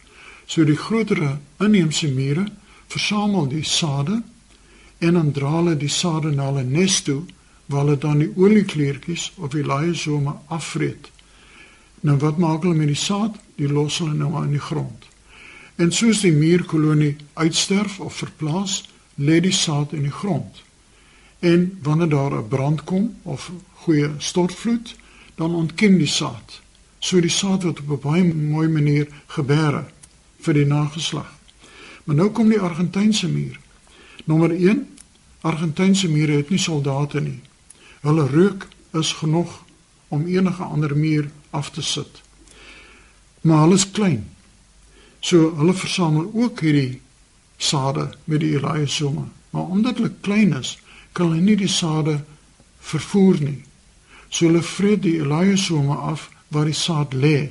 So 0.46 0.64
die 0.64 0.76
grotere 0.76 1.38
inheemse 1.62 2.08
mure 2.08 2.46
versamel 2.86 3.48
die 3.48 3.64
sade 3.64 4.22
en 4.98 5.14
dan 5.14 5.32
dra 5.32 5.50
hulle 5.58 5.76
die 5.76 5.90
sade 5.90 6.30
na 6.34 6.50
hulle 6.50 6.64
nes 6.64 7.00
toe 7.02 7.22
waar 7.66 7.84
hulle 7.84 7.98
dan 7.98 8.18
die 8.18 8.32
oliekliertjies 8.36 9.32
of 9.36 9.54
die 9.54 9.64
laiosome 9.64 10.34
afvreet. 10.46 11.10
Nou 12.04 12.18
wat 12.20 12.38
maak 12.38 12.66
hulle 12.66 12.76
met 12.76 12.90
die 12.92 12.98
saad? 12.98 13.38
Die 13.56 13.70
los 13.70 13.98
hulle 14.02 14.14
nou 14.18 14.34
aan 14.36 14.50
die 14.52 14.60
grond. 14.60 15.06
En 15.80 15.92
soos 15.92 16.20
die 16.20 16.34
muurkolonie 16.34 17.16
uitsterf 17.34 18.00
of 18.00 18.20
verplaas, 18.20 18.82
lê 19.14 19.40
die 19.40 19.54
saad 19.54 19.94
in 19.94 20.04
die 20.06 20.12
grond. 20.12 20.62
En 21.38 21.78
wanneer 21.82 22.08
daar 22.08 22.34
'n 22.42 22.48
brand 22.48 22.84
kom 22.84 23.14
of 23.22 23.50
goeie 23.72 24.10
stortvloed, 24.18 24.94
dan 25.34 25.54
ontken 25.54 25.98
die 25.98 26.06
saad. 26.06 26.63
So 27.04 27.20
die 27.20 27.32
saad 27.32 27.66
word 27.66 27.82
op 27.82 27.90
'n 27.90 28.00
baie 28.00 28.24
mooi 28.34 28.68
manier 28.68 29.08
gebeere 29.26 29.84
vir 30.40 30.54
die 30.54 30.64
nageslag. 30.64 31.28
Maar 32.04 32.16
nou 32.16 32.30
kom 32.30 32.48
die 32.48 32.60
Argentynse 32.60 33.28
muur. 33.28 33.60
Nommer 34.24 34.50
1, 34.50 34.88
Argentynse 35.40 36.08
mure 36.08 36.32
het 36.32 36.50
nie 36.50 36.58
soldate 36.58 37.20
nie. 37.20 37.40
Hulle 38.00 38.26
reuk 38.26 38.68
is 38.92 39.12
genoeg 39.12 39.64
om 40.08 40.26
enige 40.26 40.62
ander 40.62 40.96
muur 40.96 41.30
af 41.50 41.70
te 41.70 41.82
sit. 41.82 42.22
Maar 43.40 43.60
hulle 43.60 43.74
is 43.74 43.90
klein. 43.90 44.24
So 45.20 45.56
hulle 45.56 45.74
versamel 45.74 46.30
ook 46.34 46.60
hierdie 46.60 47.00
sade 47.56 48.10
met 48.24 48.40
die 48.40 48.54
Eliasome. 48.56 49.24
Maar 49.50 49.62
omdat 49.62 49.96
hulle 49.96 50.12
klein 50.20 50.52
is, 50.56 50.78
kan 51.12 51.26
hulle 51.26 51.40
nie 51.40 51.56
die 51.56 51.68
sade 51.68 52.24
vervoer 52.80 53.40
nie. 53.40 53.64
So 54.28 54.46
hulle 54.46 54.62
vreet 54.62 55.02
die 55.02 55.18
Eliasome 55.20 55.94
af 55.94 56.30
waar 56.54 56.70
die 56.70 56.78
saad 56.78 57.14
lê. 57.14 57.50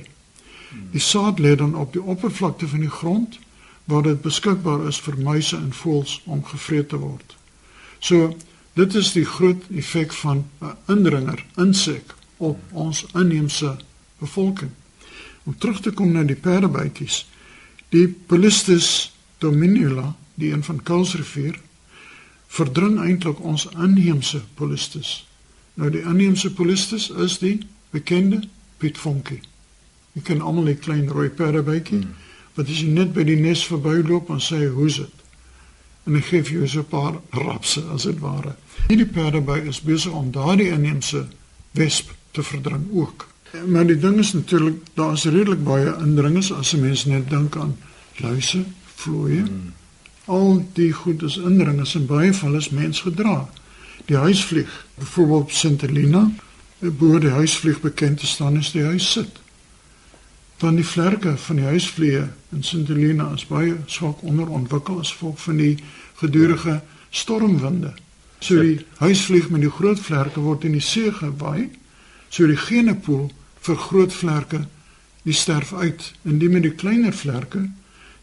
Die 0.90 1.00
saad 1.00 1.38
lê 1.38 1.54
dan 1.60 1.74
op 1.78 1.92
die 1.92 2.02
oppervlakte 2.02 2.68
van 2.68 2.82
die 2.82 2.90
grond 2.90 3.38
waar 3.84 4.02
dit 4.02 4.20
beskikbaar 4.24 4.86
is 4.88 4.98
vir 5.04 5.18
muise 5.20 5.56
en 5.56 5.72
voëls 5.76 6.20
om 6.24 6.44
gevreet 6.44 6.88
te 6.88 6.98
word. 6.98 7.36
So 8.00 8.32
dit 8.74 8.94
is 8.94 9.12
die 9.12 9.26
groot 9.28 9.62
effek 9.70 10.12
van 10.12 10.44
'n 10.60 10.76
indringer, 10.88 11.44
insek 11.56 12.14
op 12.36 12.58
ons 12.72 13.04
inheemse 13.14 13.76
bevolking. 14.18 14.70
Om 15.44 15.58
terug 15.58 15.80
te 15.80 15.92
kom 15.92 16.12
na 16.12 16.22
die 16.22 16.36
perdebytjies. 16.36 17.26
Die 17.88 18.08
Polistes 18.08 19.12
dominula, 19.38 20.16
die 20.34 20.52
een 20.52 20.64
van 20.64 20.82
Kuilsrivier, 20.82 21.60
verdring 22.46 22.98
eintlik 23.00 23.40
ons 23.40 23.68
inheemse 23.76 24.42
Polistes. 24.54 25.26
Nou 25.74 25.90
die 25.90 26.02
inheemse 26.02 26.52
Polistes 26.52 27.10
is 27.10 27.38
die 27.38 27.58
bekende 27.90 28.42
Piet 28.84 29.00
Vonkie. 29.00 29.40
Jy 30.12 30.22
kan 30.28 30.44
almal 30.44 30.68
'n 30.68 30.78
klein 30.78 31.08
rooi 31.08 31.30
perdebytjie 31.30 32.02
hmm 32.04 32.22
wat 32.54 32.70
as 32.70 32.80
jy 32.82 32.90
net 32.94 33.12
by 33.14 33.24
die 33.26 33.38
nes 33.38 33.64
verbyloop 33.66 34.30
en 34.30 34.42
sê 34.42 34.64
hoe's 34.70 35.00
dit? 35.02 35.22
En 36.06 36.18
ek 36.18 36.28
gee 36.28 36.42
jou 36.58 36.66
so 36.68 36.80
'n 36.80 36.90
paar 36.90 37.14
rapse 37.30 37.82
as 37.94 38.04
dit 38.04 38.18
ware. 38.20 38.54
Hierdie 38.88 39.10
perdeby 39.10 39.58
is 39.68 39.80
besig 39.80 40.12
om 40.12 40.30
daardie 40.30 40.70
inheemse 40.70 41.26
wesp 41.72 42.12
te 42.32 42.42
verdring 42.42 42.86
ook. 42.92 43.26
Maar 43.66 43.86
die 43.86 43.98
ding 43.98 44.18
is 44.18 44.32
natuurlik 44.32 44.78
daar 44.94 45.12
is 45.12 45.24
redelik 45.24 45.64
baie 45.64 45.96
indringers 45.98 46.52
as 46.52 46.74
'n 46.74 46.80
mens 46.80 47.04
net 47.04 47.30
dink 47.30 47.56
aan 47.56 47.76
luise, 48.16 48.64
vlooie. 48.94 49.42
Hmm. 49.42 49.72
Al 50.24 50.66
die 50.72 50.92
goed 50.92 51.22
is 51.22 51.36
indringers 51.36 51.94
en 51.94 52.06
baie 52.06 52.32
van 52.32 52.48
hulle 52.48 52.60
is 52.60 52.70
mensgedra. 52.70 53.48
Die 54.06 54.16
huisvlieg, 54.16 54.86
byvoorbeeld 54.94 55.52
Sint 55.52 55.80
Helena, 55.80 56.30
bo 56.90 57.18
die 57.18 57.32
huisvlieg 57.32 57.80
bekend 57.80 58.20
te 58.20 58.26
staan 58.26 58.56
is 58.60 58.72
die 58.72 58.84
huis 58.84 59.12
sit 59.12 59.44
dan 60.64 60.78
die 60.78 60.86
vlerke 60.86 61.36
van 61.36 61.56
die 61.56 61.66
huisvliee 61.66 62.22
in 62.54 62.62
Sint 62.64 62.88
Helena 62.88 63.30
is 63.34 63.46
baie 63.48 63.74
swak 63.90 64.22
onderontwikkel 64.22 65.00
as 65.02 65.12
gevolg 65.12 65.40
van 65.42 65.60
die 65.60 65.74
gedurende 66.20 66.80
stormwinde. 67.14 67.92
So 68.40 68.62
die 68.62 68.78
huisvlieg 69.00 69.50
met 69.50 69.64
die 69.64 69.72
groot 69.72 70.00
vlerke 70.00 70.40
word 70.44 70.64
in 70.64 70.76
die 70.78 70.84
see 70.84 71.12
gewaai. 71.12 71.70
So 72.28 72.46
die 72.48 72.58
genepool 72.58 73.28
vir 73.66 73.80
groot 73.88 74.14
vlerke 74.14 74.64
die 75.24 75.36
sterf 75.36 75.72
uit 75.72 76.10
en 76.24 76.38
die 76.40 76.50
met 76.52 76.66
die 76.66 76.74
kleiner 76.76 77.12
vlerke 77.12 77.66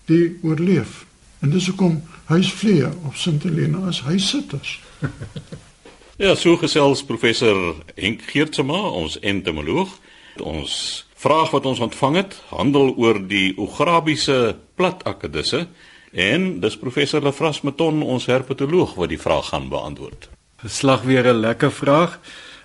die 0.10 0.38
oorleef. 0.42 1.06
En 1.42 1.54
dis 1.54 1.68
hoekom 1.70 2.02
huisvliee 2.30 2.90
op 3.06 3.18
Sint 3.18 3.44
Helena 3.44 3.88
as 3.90 4.04
huissitters. 4.08 4.80
ja, 6.18 6.36
so 6.36 6.58
gesels 6.58 7.04
professor 7.04 7.76
Henk 7.96 8.26
Geertsma, 8.32 8.82
ons 8.92 9.20
entomoloog, 9.20 9.94
ons 10.42 10.74
vraag 11.22 11.52
wat 11.54 11.66
ons 11.70 11.80
ontvang 11.80 12.16
het 12.16 12.36
handel 12.50 12.94
oor 12.98 13.20
die 13.30 13.54
Ograbiese 13.62 14.56
platakkedisse 14.80 15.68
en 16.12 16.48
dis 16.64 16.78
professor 16.78 17.22
Lefras 17.24 17.62
Meton 17.64 18.02
ons 18.04 18.26
herpetoloog 18.28 18.96
wat 18.98 19.12
die 19.14 19.22
vraag 19.22 19.52
gaan 19.54 19.70
beantwoord. 19.70 20.30
Verslag 20.62 21.04
weer 21.04 21.28
'n 21.28 21.42
lekker 21.42 21.72
vraag. 21.72 22.20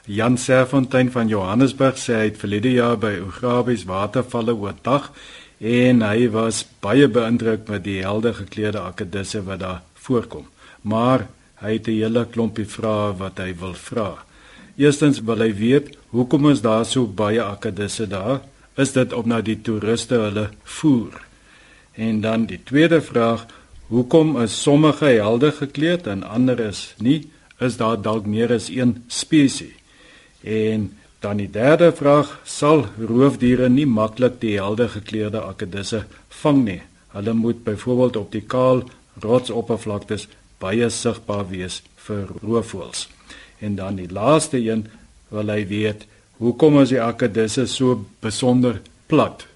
Jan 0.06 0.36
Serfontein 0.38 1.10
van 1.10 1.28
Johannesburg 1.28 1.96
sê 1.98 2.14
hy 2.14 2.24
het 2.24 2.38
verlede 2.38 2.72
jaar 2.72 2.98
by 2.98 3.18
Ograbies 3.18 3.84
watervalle 3.84 4.54
oordag 4.54 5.10
en 5.58 6.02
hy 6.02 6.28
was 6.30 6.66
baie 6.80 7.08
beïndruk 7.08 7.68
met 7.68 7.84
die 7.84 8.02
helder 8.02 8.34
gekleurde 8.34 8.78
akkedisse 8.78 9.42
wat 9.44 9.60
daar 9.60 9.82
voorkom. 9.94 10.46
Maar 10.82 11.26
hy 11.62 11.72
het 11.72 11.88
'n 11.88 12.00
hele 12.02 12.26
klompie 12.26 12.66
vrae 12.66 13.16
wat 13.18 13.38
hy 13.38 13.54
wil 13.54 13.74
vra. 13.74 14.24
Eerstens 14.76 15.20
wil 15.20 15.40
hy 15.40 15.52
weet 15.54 15.96
hoekom 16.10 16.50
is 16.50 16.60
daar 16.60 16.84
so 16.84 17.06
baie 17.06 17.42
akkedisse 17.42 18.06
daar? 18.08 18.40
Is 18.76 18.92
dit 18.92 19.12
omdat 19.12 19.44
die 19.44 19.60
toeriste 19.60 20.14
hulle 20.14 20.50
voer? 20.64 21.22
En 21.94 22.20
dan 22.20 22.44
die 22.46 22.60
tweede 22.64 23.00
vraag, 23.00 23.46
hoekom 23.88 24.36
is 24.42 24.62
sommige 24.62 25.06
helder 25.06 25.52
gekleed 25.52 26.06
en 26.06 26.22
ander 26.22 26.60
is 26.60 26.94
nie? 26.98 27.30
Is 27.58 27.76
daar 27.76 28.02
dalk 28.02 28.26
meer 28.26 28.52
as 28.52 28.68
een 28.68 29.04
spesies? 29.06 29.72
En 30.44 30.92
dan 31.20 31.36
die 31.36 31.50
derde 31.50 31.92
vraag, 31.92 32.40
sal 32.44 32.84
roofdiere 32.98 33.68
nie 33.68 33.86
maklik 33.86 34.40
die 34.40 34.58
helder 34.60 34.88
gekleurde 34.88 35.40
akkedisse 35.40 36.04
vang 36.28 36.64
nie? 36.64 36.82
Hulle 37.16 37.32
moet 37.32 37.64
byvoorbeeld 37.64 38.16
op 38.16 38.32
die 38.32 38.44
kaal 38.44 38.84
rotsoppervlaktes 39.24 40.28
baie 40.62 40.90
sigbaar 40.90 41.46
wees 41.50 41.82
vir 42.06 42.26
roofvoëls. 42.42 43.06
En 43.60 43.76
dan 43.76 43.96
die 43.96 44.10
laaste 44.12 44.58
een 44.58 44.86
wil 45.28 45.50
hy 45.50 45.66
weet, 45.66 46.06
hoekom 46.38 46.80
is 46.82 46.92
die 46.94 47.02
akkedisse 47.02 47.66
so 47.66 48.04
besonder 48.20 48.80
plat? 49.10 49.46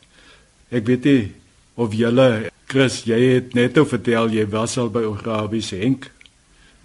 Ek 0.71 0.87
weet 0.87 1.04
nie 1.04 1.33
of 1.80 1.95
julle 1.97 2.50
Chris, 2.71 3.02
jy 3.09 3.19
het 3.35 3.54
net 3.59 3.78
o 3.80 3.85
vertel 3.88 4.30
jy 4.30 4.45
was 4.52 4.76
al 4.78 4.92
by 4.95 5.02
Arabies 5.02 5.73
Henk 5.75 6.11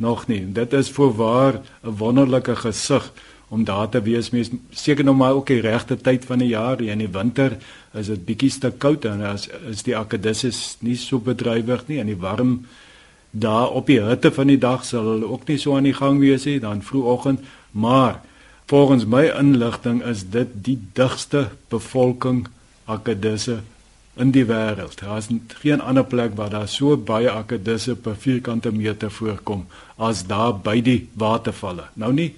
nog 0.01 0.25
nie. 0.27 0.41
Dit 0.53 0.73
is 0.73 0.89
voorwaar 0.89 1.61
'n 1.83 1.97
wonderlike 1.97 2.55
gesig 2.55 3.11
om 3.47 3.63
daar 3.63 3.89
te 3.89 4.01
wees. 4.01 4.29
Mens 4.29 4.49
seker 4.71 5.03
nou 5.03 5.15
maar 5.15 5.33
ook 5.33 5.47
die 5.47 5.61
regte 5.61 5.97
tyd 5.97 6.25
van 6.25 6.39
die 6.39 6.47
jaar. 6.47 6.81
In 6.81 6.97
die 6.97 7.11
winter 7.11 7.57
is 7.93 8.07
dit 8.07 8.25
bietjie 8.25 8.59
te 8.59 8.71
koud 8.71 9.05
en 9.05 9.21
as 9.21 9.47
is 9.69 9.83
die 9.83 9.95
akkedisse 9.97 10.51
nie 10.79 10.95
so 10.95 11.19
bedrywig 11.19 11.87
nie 11.87 11.99
en 11.99 12.07
die 12.07 12.19
warm 12.19 12.65
daar 13.37 13.69
op 13.69 13.87
die 13.91 13.99
hitte 14.01 14.31
van 14.31 14.47
die 14.47 14.57
dag 14.57 14.85
sal 14.85 15.07
hulle 15.11 15.27
ook 15.27 15.47
nie 15.47 15.57
so 15.59 15.75
aan 15.75 15.87
die 15.87 15.95
gang 15.95 16.19
wees 16.19 16.45
nie 16.47 16.59
dan 16.59 16.83
vroegoggend. 16.83 17.43
Maar 17.71 18.21
volgens 18.65 19.05
my 19.05 19.25
inligting 19.27 20.03
is 20.03 20.23
dit 20.29 20.47
die 20.63 20.77
digste 20.93 21.49
bevolking 21.67 22.47
akedisse 22.85 23.59
in 24.15 24.31
die 24.31 24.45
wêreld. 24.47 24.99
Daar 25.01 25.17
is 25.17 25.27
geen 25.59 25.81
ander 25.81 26.05
plek 26.05 26.35
waar 26.35 26.49
daar 26.49 26.67
so 26.67 26.97
baie 26.97 27.31
akedisse 27.31 27.95
per 27.95 28.15
vierkante 28.15 28.71
meter 28.71 29.11
voorkom 29.11 29.65
as 29.95 30.23
daar 30.27 30.55
by 30.55 30.79
die 30.81 31.09
watervalle. 31.13 31.89
Nou 31.93 32.13
nie 32.13 32.31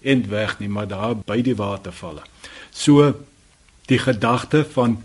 endweg 0.00 0.58
nie 0.58 0.68
maar 0.68 0.88
daar 0.88 1.16
by 1.26 1.40
die 1.42 1.56
watervalle. 1.56 2.22
So 2.70 3.14
die 3.90 3.98
gedagte 3.98 4.64
van 4.70 5.00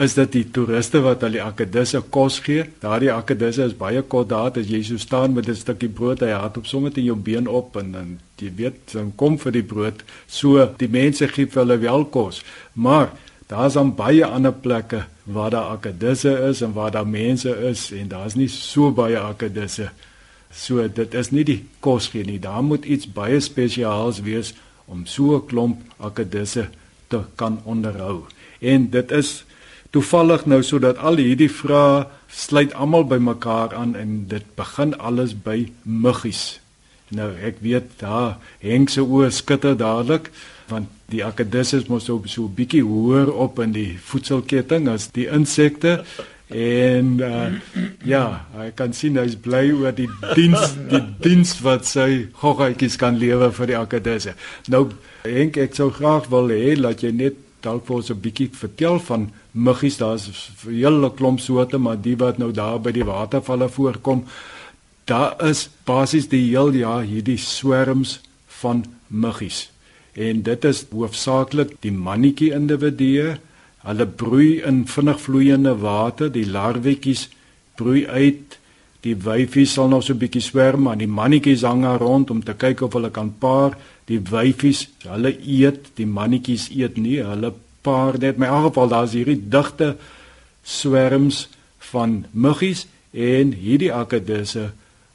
is 0.00 0.14
dit 0.14 0.32
die 0.32 0.44
toeriste 0.52 1.00
wat 1.04 1.24
al 1.26 1.34
die 1.36 1.42
akkedisse 1.42 2.00
kos 2.12 2.38
gee. 2.44 2.66
Daardie 2.82 3.12
akkedisse 3.12 3.64
is 3.64 3.76
baie 3.76 4.02
kort 4.02 4.28
daar 4.30 4.52
as 4.60 4.68
jy 4.68 4.82
so 4.84 4.96
staan 5.00 5.34
met 5.34 5.48
'n 5.48 5.54
stukkie 5.54 5.88
brood, 5.88 6.20
hy 6.20 6.32
het 6.32 6.56
op 6.56 6.66
sommer 6.66 6.92
teen 6.92 7.04
jou 7.04 7.16
been 7.16 7.48
op 7.48 7.76
en 7.76 7.92
dan 7.92 8.18
jy 8.38 8.52
weet, 8.56 8.92
dan 8.92 9.12
kom 9.16 9.38
vir 9.38 9.52
die 9.52 9.62
brood. 9.62 10.02
So 10.26 10.74
die 10.78 10.88
mense 10.88 11.28
gee 11.28 11.46
vir 11.46 11.62
hulle 11.62 11.78
wel 11.78 12.04
kos. 12.04 12.42
Maar 12.74 13.10
daar's 13.48 13.74
dan 13.74 13.94
baie 13.94 14.24
ander 14.24 14.52
plekke 14.52 15.04
waar 15.24 15.50
daar 15.50 15.70
akkedisse 15.76 16.30
is 16.48 16.62
en 16.62 16.72
waar 16.72 16.90
daar 16.90 17.06
mense 17.06 17.50
is 17.50 17.92
en 17.92 18.08
daar's 18.08 18.34
nie 18.34 18.48
so 18.48 18.90
baie 18.90 19.18
akkedisse. 19.18 19.90
So 20.52 20.88
dit 20.88 21.14
is 21.14 21.30
nie 21.30 21.44
die 21.44 21.64
kos 21.80 22.08
gee 22.08 22.24
nie. 22.24 22.38
Daar 22.38 22.62
moet 22.62 22.84
iets 22.84 23.06
baie 23.06 23.40
spesiaals 23.40 24.20
wees 24.20 24.54
om 24.86 25.06
so 25.06 25.36
'n 25.36 25.46
klomp 25.46 25.80
akkedisse 25.98 26.68
te 27.08 27.20
kan 27.34 27.60
onderhou. 27.64 28.24
En 28.60 28.90
dit 28.90 29.10
is 29.10 29.44
toevallig 29.96 30.44
nou 30.44 30.60
sodat 30.66 31.00
al 31.00 31.16
hierdie 31.22 31.50
vrae 31.52 32.04
sluit 32.28 32.74
almal 32.76 33.06
by 33.08 33.18
mekaar 33.22 33.72
aan 33.74 33.94
en 33.96 34.12
dit 34.28 34.44
begin 34.58 34.92
alles 35.00 35.32
by 35.46 35.70
muggies. 35.82 36.58
Nou 37.16 37.30
ek 37.48 37.62
weet 37.64 37.96
daar 38.02 38.36
hang 38.60 38.90
se 38.92 39.00
oë 39.00 39.32
skitter 39.32 39.76
dadelik 39.78 40.28
want 40.68 40.90
die 41.12 41.22
akedisse 41.24 41.84
mos 41.88 42.08
so 42.10 42.20
so 42.26 42.44
'n 42.44 42.54
bietjie 42.54 42.82
hoër 42.82 43.30
op 43.32 43.60
in 43.62 43.72
die 43.72 43.98
voedselketting 43.98 44.88
as 44.88 45.08
die 45.14 45.28
insekte 45.30 46.02
en 46.50 47.06
uh, 47.22 47.50
ja, 48.04 48.46
ek 48.62 48.76
kan 48.76 48.92
sien 48.92 49.16
hy's 49.18 49.34
bly 49.34 49.70
oor 49.72 49.94
die 49.94 50.10
diens 50.34 50.74
die 50.90 51.02
diens 51.22 51.56
wat 51.62 51.86
sy 51.86 52.28
goggetjies 52.42 52.96
kan 52.96 53.18
lewer 53.18 53.50
vir 53.50 53.66
die 53.66 53.78
akedisse. 53.78 54.34
Nou 54.68 54.90
Henk 55.26 55.58
ek 55.58 55.74
sou 55.74 55.90
graag 55.90 56.28
wil 56.30 56.50
hê 56.54 56.76
dat 56.78 57.02
jy 57.02 57.10
net 57.14 57.38
dalk 57.66 57.86
vir 57.86 57.96
ons 57.96 58.10
'n 58.10 58.20
bietjie 58.20 58.48
vertel 58.52 58.98
van 59.08 59.30
muggies. 59.52 59.98
Daar's 59.98 60.28
'n 60.28 60.70
hele 60.70 61.10
klomp 61.14 61.40
soorte, 61.40 61.78
maar 61.78 62.00
die 62.00 62.16
wat 62.16 62.38
nou 62.38 62.52
daar 62.52 62.80
by 62.80 62.92
die 62.92 63.04
watervalle 63.04 63.68
voorkom, 63.68 64.24
daar 65.04 65.34
is 65.44 65.68
basies 65.84 66.28
die 66.28 66.48
heel 66.50 66.72
jaar 66.72 67.02
hierdie 67.02 67.38
swerms 67.38 68.20
van 68.46 68.84
muggies. 69.06 69.70
En 70.12 70.42
dit 70.42 70.64
is 70.64 70.86
hoofsaaklik 70.90 71.76
die 71.80 71.92
mannetjie 71.92 72.52
individue. 72.52 73.36
Hulle 73.84 74.06
broei 74.06 74.62
in 74.64 74.86
vinnig 74.86 75.20
vloeiende 75.20 75.76
water, 75.78 76.32
die 76.32 76.46
larwetjies 76.46 77.28
broei 77.76 78.06
uit. 78.06 78.58
Die 79.04 79.14
wyfies 79.14 79.72
sal 79.76 79.88
nog 79.88 80.02
so 80.02 80.12
'n 80.12 80.18
bietjie 80.18 80.42
swerm, 80.42 80.82
maar 80.82 80.98
die 80.98 81.08
mannetjies 81.08 81.62
hang 81.62 81.82
daar 81.82 82.00
rond 82.00 82.30
om 82.30 82.42
te 82.44 82.54
kyk 82.54 82.80
of 82.80 82.92
hulle 82.92 83.10
kan 83.10 83.34
paar. 83.38 83.76
Die 84.06 84.20
wyfies, 84.30 84.88
hulle 85.02 85.32
eet, 85.34 85.90
die 85.98 86.06
mannetjies 86.06 86.68
eet 86.70 86.96
nie. 86.96 87.18
Hulle 87.24 87.52
paar 87.86 88.18
net. 88.18 88.38
My 88.38 88.50
aangeval 88.50 88.90
daar's 88.92 89.14
hierdie 89.16 89.38
digte 89.50 89.96
swerms 90.66 91.46
van 91.92 92.24
muggies 92.32 92.86
en 93.10 93.52
hierdie 93.56 93.92
akedisse 93.94 94.70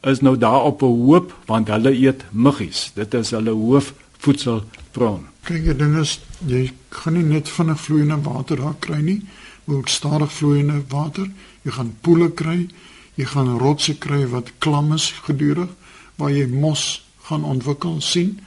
is 0.07 0.21
nou 0.25 0.37
daar 0.37 0.63
op 0.69 0.81
'n 0.81 0.95
hoop 1.05 1.33
want 1.45 1.67
hulle 1.67 1.91
eet 1.91 2.25
muggies. 2.31 2.91
Dit 2.95 3.13
is 3.13 3.31
hulle 3.31 3.51
hoofvoedselbron. 3.51 5.27
Kyk, 5.43 5.63
die 5.63 5.75
ding 5.75 5.97
is 5.97 6.19
jy 6.45 6.71
gaan 6.89 7.13
nie 7.13 7.23
net 7.23 7.49
vinnig 7.49 7.79
vloeiende 7.79 8.21
water 8.21 8.57
daar 8.57 8.75
kry 8.79 9.01
nie, 9.01 9.21
maar 9.63 9.77
ook 9.77 9.87
stadig 9.87 10.31
vloeiende 10.31 10.81
water. 10.87 11.29
Jy 11.61 11.71
gaan 11.71 11.97
poele 12.01 12.31
kry, 12.31 12.67
jy 13.15 13.25
gaan 13.25 13.57
rotse 13.57 13.97
kry 13.97 14.27
wat 14.27 14.51
klam 14.57 14.93
is 14.93 15.13
gedurig 15.25 15.69
waar 16.15 16.31
jy 16.31 16.47
mos 16.47 17.03
gaan 17.21 17.43
ontwikkel 17.43 18.01
sien. 18.01 18.39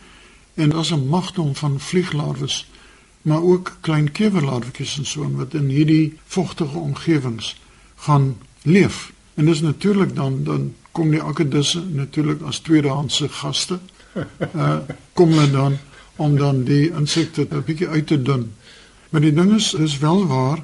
En 0.54 0.68
daar's 0.68 0.92
'n 0.92 1.08
magdom 1.08 1.54
van 1.54 1.80
vlieglarwes, 1.80 2.70
maar 3.22 3.42
ook 3.42 3.76
klein 3.80 4.12
keverlarwetjies 4.12 4.98
en 4.98 5.06
so 5.06 5.30
wat 5.30 5.54
in 5.54 5.68
hierdie 5.68 6.18
vogtige 6.26 6.78
omgewings 6.78 7.60
gaan 7.94 8.36
leef. 8.62 9.12
En 9.34 9.44
dis 9.44 9.60
natuurlik 9.60 10.14
dan 10.14 10.44
dan 10.44 10.74
kom 10.92 11.10
die 11.10 11.22
akedisse 11.22 11.82
natuurlik 11.84 12.42
as 12.42 12.58
tweedehandse 12.58 13.28
gaste. 13.28 13.78
Uh 14.54 14.76
kom 15.12 15.30
hulle 15.30 15.50
dan 15.50 15.78
om 16.16 16.36
dan 16.36 16.64
die 16.64 16.90
insekte 16.90 17.46
'n 17.50 17.62
bietjie 17.64 17.88
uit 17.88 18.06
te 18.06 18.22
dun. 18.22 18.52
Maar 19.08 19.20
die 19.20 19.32
ding 19.32 19.54
is 19.54 19.74
is 19.74 19.98
wel 19.98 20.26
waar, 20.26 20.62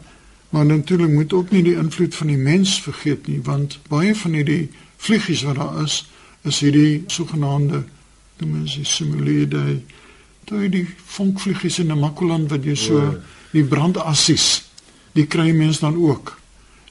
maar 0.49 0.67
natuurlik 0.67 1.11
moet 1.11 1.33
ook 1.33 1.51
nie 1.51 1.63
die 1.63 1.77
invloed 1.77 2.15
van 2.15 2.27
die 2.27 2.37
mens 2.37 2.83
vergeet 2.83 3.27
nie, 3.27 3.41
want 3.43 3.79
baie 3.89 4.17
van 4.17 4.33
hierdie 4.33 4.71
vliegies 4.97 5.43
wat 5.43 5.55
daar 5.55 5.83
is, 5.83 6.11
is 6.43 6.61
hierdie 6.61 7.05
sogenaamde 7.07 7.85
noem 8.41 8.61
ons 8.61 8.77
die 8.77 8.85
simuliede 8.85 9.81
toe 10.45 10.69
die 10.69 10.87
vonkvliegies 11.17 11.79
in 11.79 11.93
'n 11.93 12.01
makuland 12.01 12.51
wat 12.51 12.65
jy 12.65 12.75
so 12.75 13.15
die 13.53 13.65
brandassies 13.65 14.63
die 15.13 15.27
kry 15.27 15.53
mense 15.53 15.81
dan 15.81 15.97
ook. 15.97 16.39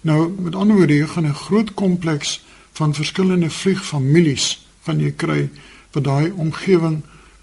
Nou 0.01 0.29
met 0.39 0.55
ander 0.55 0.75
woorde, 0.75 0.93
jy 0.93 1.07
gaan 1.07 1.25
'n 1.25 1.33
groot 1.33 1.73
kompleks 1.73 2.41
van 2.71 2.93
verskillende 2.93 3.49
vliegfamilies 3.49 4.65
van 4.81 4.99
jy 4.99 5.11
kry 5.11 5.49
wat 5.91 6.03
daai 6.03 6.31
omgewing 6.31 7.01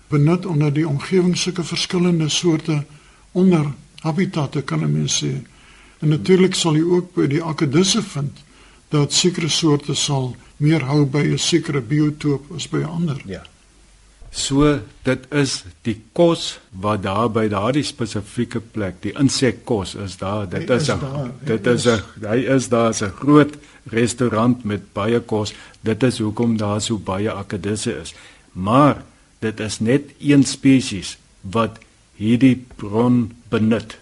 benut 0.09 0.47
onder 0.47 0.73
die 0.73 0.89
omgewing 0.89 1.37
sulke 1.37 1.65
verskillende 1.65 2.29
soorte 2.29 2.85
onder 3.33 3.73
habitatte 4.01 4.63
kan 4.63 4.93
mense 4.93 5.27
sê. 5.27 5.33
En 5.99 6.09
natuurlik 6.09 6.55
sal 6.55 6.77
jy 6.77 6.83
ook 6.83 7.15
by 7.15 7.27
die 7.27 7.43
akedisse 7.43 8.03
vind 8.03 8.45
dat 8.89 9.13
sekere 9.13 9.49
soorte 9.49 9.95
sal 9.95 10.37
meer 10.57 10.85
hou 10.85 11.05
by 11.05 11.25
'n 11.33 11.39
sekere 11.39 11.81
biotoop 11.81 12.53
as 12.55 12.69
by 12.69 12.79
'n 12.79 12.85
ander. 12.85 13.23
Ja. 13.27 13.43
So 14.37 14.69
dit 15.07 15.23
is 15.33 15.63
die 15.87 15.97
kos 16.13 16.59
wat 16.83 17.07
daar 17.07 17.31
by 17.33 17.47
daardie 17.49 17.85
spesifieke 17.87 18.61
plek, 18.61 18.99
die 19.01 19.15
insekkos 19.17 19.95
is 20.05 20.19
daar. 20.21 20.45
Dit 20.51 20.69
is 20.71 20.91
'n 20.93 21.33
dit 21.45 21.67
is 21.67 21.87
'n 21.87 22.03
hy 22.21 22.45
is 22.57 22.69
daar 22.69 22.93
'n 22.93 23.17
groot 23.23 23.57
restaurant 23.91 24.65
met 24.65 24.93
baie 24.93 25.21
kos. 25.21 25.55
Dit 25.81 26.03
is 26.03 26.19
hoekom 26.19 26.57
daar 26.57 26.81
so 26.81 26.99
baie 26.99 27.31
akedisse 27.33 27.93
is. 28.01 28.15
Maar 28.53 29.03
dit 29.41 29.61
is 29.61 29.81
net 29.81 30.03
een 30.21 30.45
spesies 30.45 31.19
wat 31.41 31.79
hierdie 32.17 32.65
bron 32.77 33.33
benut. 33.49 33.97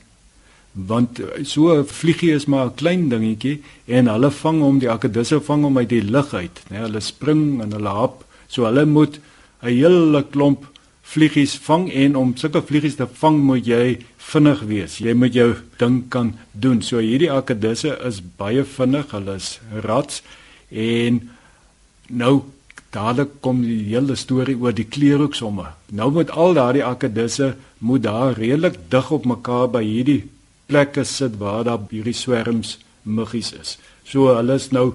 Want 0.73 1.20
so 1.42 1.79
'n 1.79 1.87
vliegie 1.87 2.35
is 2.35 2.47
maar 2.47 2.66
'n 2.66 2.75
klein 2.75 3.09
dingetjie 3.09 3.62
en 3.87 4.07
hulle 4.07 4.31
vang 4.31 4.61
hom 4.61 4.79
die 4.79 4.90
akedisse 4.90 5.40
vang 5.40 5.62
hom 5.62 5.79
uit 5.79 5.88
die 5.88 6.03
lug 6.03 6.35
uit, 6.35 6.62
né? 6.70 6.77
Hulle 6.77 7.01
spring 7.01 7.62
en 7.62 7.73
hulle 7.73 7.88
hap. 7.88 8.25
So 8.47 8.64
hulle 8.64 8.85
moet 8.85 9.20
'n 9.64 9.72
hele 9.72 10.22
klomp 10.31 10.66
vliegies 11.05 11.55
vang 11.66 11.87
en 11.92 12.16
om 12.16 12.33
sulke 12.37 12.62
vliegies 12.62 12.96
te 12.96 13.07
vang 13.20 13.38
moet 13.48 13.66
jy 13.66 13.98
vinnig 14.31 14.61
wees. 14.68 14.98
Jy 14.98 15.14
moet 15.14 15.37
jou 15.37 15.50
ding 15.79 16.03
kan 16.09 16.33
doen. 16.53 16.83
So 16.83 16.98
hierdie 16.98 17.31
akedisse 17.33 17.92
is 18.09 18.20
baie 18.38 18.64
vinnig. 18.64 19.12
Hulle 19.12 19.37
is 19.40 19.61
rats 19.85 20.22
en 20.70 21.20
nou 22.09 22.35
dadelik 22.94 23.40
kom 23.40 23.62
die 23.62 23.83
hele 23.90 24.16
storie 24.16 24.57
oor 24.57 24.72
die 24.72 24.88
kleurhoek 24.88 25.35
somme. 25.35 25.66
Nou 25.92 26.11
moet 26.14 26.31
al 26.31 26.55
daardie 26.55 26.85
akedisse 26.85 27.55
moet 27.79 28.03
daar 28.03 28.38
redelik 28.38 28.79
dig 28.90 29.11
op 29.11 29.27
mekaar 29.27 29.68
by 29.68 29.83
hierdie 29.85 30.22
plekke 30.70 31.05
sit 31.05 31.38
waar 31.38 31.64
daar 31.64 31.83
hierdie 31.90 32.16
swerms 32.16 32.79
muggies 33.03 33.53
is. 33.53 33.79
So 34.05 34.33
hulle 34.35 34.57
is 34.61 34.70
nou 34.72 34.92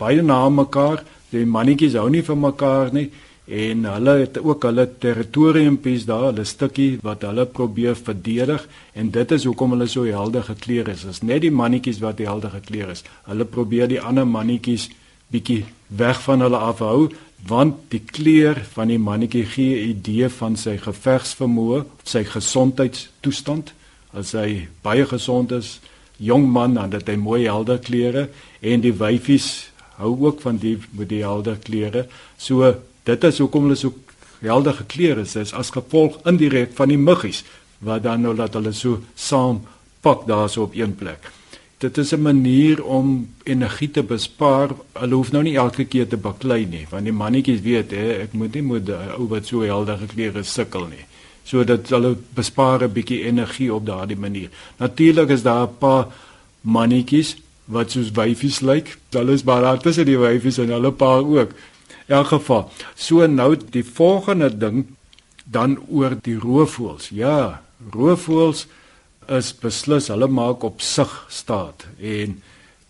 baie 0.00 0.22
na 0.22 0.48
mekaar. 0.48 1.04
Die 1.30 1.44
mannetjies 1.46 1.98
hou 1.98 2.08
nie 2.10 2.24
van 2.26 2.40
mekaar 2.40 2.94
nie 2.94 3.10
en 3.50 3.84
hulle 3.84 4.12
het 4.20 4.38
ook 4.38 4.62
hulle 4.62 4.86
territoriumpies 5.02 6.04
daar, 6.06 6.28
hulle 6.30 6.44
stukkie 6.46 7.00
wat 7.02 7.24
hulle 7.26 7.46
probeer 7.50 7.96
verdedig 7.98 8.66
en 8.94 9.10
dit 9.10 9.32
is 9.34 9.46
hoekom 9.48 9.74
hulle 9.74 9.88
so 9.90 10.06
helder 10.06 10.44
gekleer 10.46 10.88
is. 10.92 11.02
Dit 11.02 11.16
is 11.16 11.22
net 11.26 11.42
die 11.42 11.50
mannetjies 11.50 11.98
wat 12.04 12.22
helder 12.22 12.54
gekleer 12.54 12.92
is. 12.94 13.02
Hulle 13.26 13.44
probeer 13.44 13.90
die 13.90 14.00
ander 14.00 14.28
mannetjies 14.28 14.86
bietjie 15.34 15.64
weg 15.88 16.22
van 16.22 16.46
hulle 16.46 16.60
afhou 16.70 17.10
want 17.48 17.76
die 17.88 18.02
kleur 18.04 18.58
van 18.74 18.90
die 18.92 19.00
mannetjie 19.00 19.44
gee 19.48 19.80
'n 19.80 19.90
idee 19.90 20.28
van 20.28 20.56
sy 20.56 20.76
gevegsvermoë, 20.76 21.84
sy 22.04 22.24
gesondheidstoestand. 22.24 23.72
As 24.12 24.32
hy 24.32 24.68
baie 24.82 25.06
gesond 25.06 25.52
is, 25.52 25.80
jong 26.18 26.46
man, 26.52 26.74
dan 26.74 26.92
het 26.92 27.08
hy 27.08 27.16
mooi 27.16 27.44
helder 27.44 27.78
kleure 27.78 28.28
en 28.60 28.80
die 28.80 28.92
wyfies 28.92 29.70
hou 29.96 30.16
ook 30.26 30.40
van 30.40 30.56
die 30.56 30.78
met 30.90 31.08
die 31.08 31.22
helder 31.22 31.56
kleure. 31.56 32.06
So 32.36 32.74
Dit 33.10 33.24
is 33.26 33.40
hoekom 33.42 33.66
hulle 33.66 33.78
so 33.78 33.94
helder 34.40 34.76
gekleer 34.78 35.18
is, 35.18 35.34
is 35.36 35.52
as 35.56 35.72
gevolg 35.74 36.20
indirek 36.30 36.76
van 36.78 36.92
die 36.92 37.00
muggies 37.00 37.42
wat 37.84 38.04
dan 38.04 38.22
nou 38.24 38.34
laat 38.36 38.54
hulle 38.58 38.72
so 38.76 39.00
saam 39.18 39.62
pak 40.04 40.26
daarso 40.28 40.68
op 40.68 40.76
een 40.76 40.94
plek. 40.96 41.28
Dit 41.80 41.98
is 41.98 42.12
'n 42.12 42.22
manier 42.22 42.84
om 42.84 43.28
energie 43.44 43.90
te 43.90 44.02
bespaar. 44.02 44.68
Hulle 44.92 45.14
hoef 45.14 45.32
nou 45.32 45.42
nie 45.42 45.56
elke 45.56 45.84
keer 45.84 46.06
te 46.08 46.16
baklei 46.16 46.66
nie, 46.66 46.86
want 46.90 47.04
die 47.04 47.12
mannetjies 47.12 47.60
weet 47.60 47.90
hè, 47.90 48.20
ek 48.22 48.32
moet 48.32 48.54
nie 48.54 48.62
moet 48.62 48.88
ou 49.18 49.28
wat 49.28 49.46
so 49.46 49.60
helder 49.60 49.96
gekleer 49.96 50.36
is 50.36 50.52
sukkel 50.52 50.86
nie. 50.86 51.04
So 51.44 51.64
dat 51.64 51.88
hulle 51.88 52.16
bespaar 52.34 52.82
'n 52.82 52.92
bietjie 52.92 53.24
energie 53.24 53.74
op 53.74 53.86
daardie 53.86 54.18
manier. 54.18 54.48
Natuurlik 54.78 55.28
is 55.28 55.42
daar 55.42 55.66
'n 55.66 55.78
paar 55.78 56.06
mannetjies 56.60 57.36
wat 57.64 57.90
soos 57.90 58.10
wyfies 58.10 58.60
lyk. 58.60 58.98
Hulle 59.10 59.32
is 59.32 59.44
baie 59.44 59.78
tussen 59.78 60.06
die 60.06 60.18
wyfies 60.18 60.58
en 60.58 60.68
hulle 60.68 60.92
paar 60.92 61.24
ook 61.24 61.50
elk 62.10 62.32
geval. 62.34 62.68
So 62.94 63.26
nou 63.26 63.54
die 63.56 63.84
volgende 63.86 64.50
ding 64.50 64.84
dan 65.44 65.78
oor 65.88 66.16
die 66.22 66.36
roofvoëls. 66.38 67.10
Ja, 67.14 67.62
roofvoëls 67.94 68.66
is 69.30 69.50
beslis 69.62 70.10
hulle 70.10 70.28
maak 70.30 70.64
op 70.66 70.82
sig 70.82 71.10
staat 71.30 71.86
en 71.98 72.40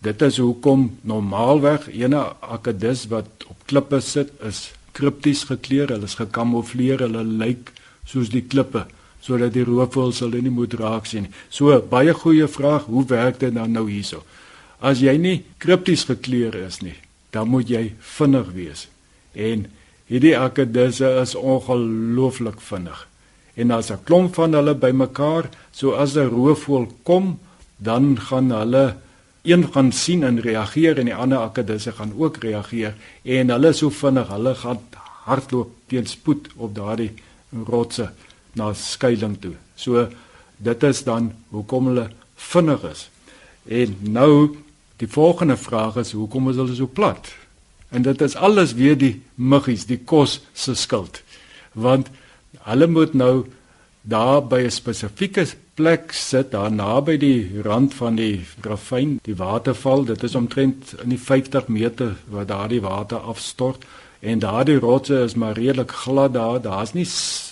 dit 0.01 0.23
is 0.25 0.39
hoekom 0.41 0.87
normaalweg 1.05 1.87
ene 1.93 2.23
akedus 2.41 3.05
wat 3.13 3.45
op 3.49 3.67
klippe 3.69 3.99
sit 4.01 4.33
is 4.41 4.71
kripties 4.97 5.45
gekleer, 5.47 5.93
hulle 5.93 6.09
is 6.09 6.17
gekamoufleer, 6.19 7.05
hulle 7.05 7.21
lyk 7.23 7.69
soos 8.09 8.33
die 8.33 8.43
klippe. 8.43 8.87
sodat 9.21 9.53
die 9.53 9.65
roofvoëls 9.65 10.23
hulle 10.25 10.41
nie 10.41 10.53
moet 10.53 10.73
raak 10.79 11.05
sien 11.09 11.27
nie. 11.27 11.33
So 11.53 11.77
baie 11.91 12.13
goeie 12.17 12.47
vraag, 12.49 12.87
hoe 12.89 13.05
werk 13.09 13.39
dit 13.43 13.53
dan 13.53 13.73
nou 13.75 13.87
hierso? 13.89 14.23
As 14.81 15.01
jy 15.03 15.13
nie 15.21 15.35
kripties 15.61 16.07
gekleer 16.09 16.57
is 16.63 16.81
nie, 16.81 16.97
dan 17.33 17.51
moet 17.51 17.69
jy 17.69 17.83
vinnig 18.17 18.49
wees. 18.55 18.87
En 19.33 19.65
hierdie 20.05 20.37
akedisse 20.37 21.07
is 21.21 21.35
ongelooflik 21.35 22.61
vinnig. 22.61 23.07
En 23.53 23.71
as 23.71 23.91
'n 23.91 24.03
klomp 24.03 24.33
van 24.35 24.53
hulle 24.53 24.75
bymekaar, 24.75 25.49
so 25.71 25.91
as 25.91 26.15
'n 26.15 26.29
roofvoël 26.29 26.87
kom, 27.03 27.39
dan 27.77 28.19
gaan 28.19 28.51
hulle 28.51 28.95
een 29.41 29.73
gaan 29.73 29.91
sien 29.91 30.23
en 30.23 30.39
reageer 30.39 30.97
en 30.97 31.05
die 31.05 31.15
ander 31.15 31.37
akedisse 31.37 31.91
gaan 31.91 32.13
ook 32.17 32.37
reageer 32.37 32.93
en 33.23 33.49
hulle 33.49 33.67
is 33.67 33.77
so 33.77 33.89
vinnig, 33.89 34.27
hulle 34.27 34.55
gaan 34.55 34.79
hardloop 35.25 35.69
teen 35.87 36.05
spoed 36.05 36.49
op 36.55 36.75
daardie 36.75 37.11
rotse 37.67 38.11
na 38.53 38.73
skuilings 38.73 39.39
toe. 39.39 39.53
So 39.75 40.07
dit 40.57 40.83
is 40.83 41.03
dan 41.03 41.31
hoekom 41.49 41.87
hulle 41.91 42.09
vinnig 42.35 42.83
is. 42.91 43.09
En 43.65 43.97
nou 43.99 44.57
die 45.01 45.09
volgende 45.09 45.57
vraag 45.57 45.97
is 45.97 46.11
hoekom 46.11 46.49
is 46.49 46.55
hulle 46.55 46.75
so 46.75 46.87
plat? 46.87 47.33
En 47.91 48.01
dit 48.01 48.21
is 48.21 48.35
alles 48.35 48.73
weer 48.73 48.97
die 48.97 49.21
muggies, 49.35 49.85
die 49.85 49.99
kos 49.99 50.39
se 50.53 50.75
skuld. 50.79 51.21
Want 51.73 52.07
hulle 52.67 52.87
moet 52.87 53.13
nou 53.13 53.45
daar 54.01 54.47
by 54.47 54.63
'n 54.63 54.71
spesifieke 54.71 55.45
plek 55.73 56.11
sit, 56.11 56.51
daar 56.51 56.71
naby 56.71 57.17
die 57.17 57.61
rand 57.61 57.93
van 57.93 58.15
die 58.15 58.45
ravyn, 58.61 59.19
die 59.23 59.35
waterval. 59.35 60.05
Dit 60.05 60.23
is 60.23 60.35
omtrent 60.35 60.95
in 61.03 61.09
die 61.09 61.19
50 61.19 61.67
meter 61.67 62.15
waar 62.29 62.45
daardie 62.45 62.81
water 62.81 63.17
afstort 63.17 63.85
en 64.19 64.39
daardie 64.39 64.79
rotse 64.79 65.23
is 65.23 65.35
maar 65.35 65.57
redelik 65.57 65.91
glad 65.91 66.33
daar. 66.33 66.61
Daar's 66.61 66.93
nie 66.93 67.07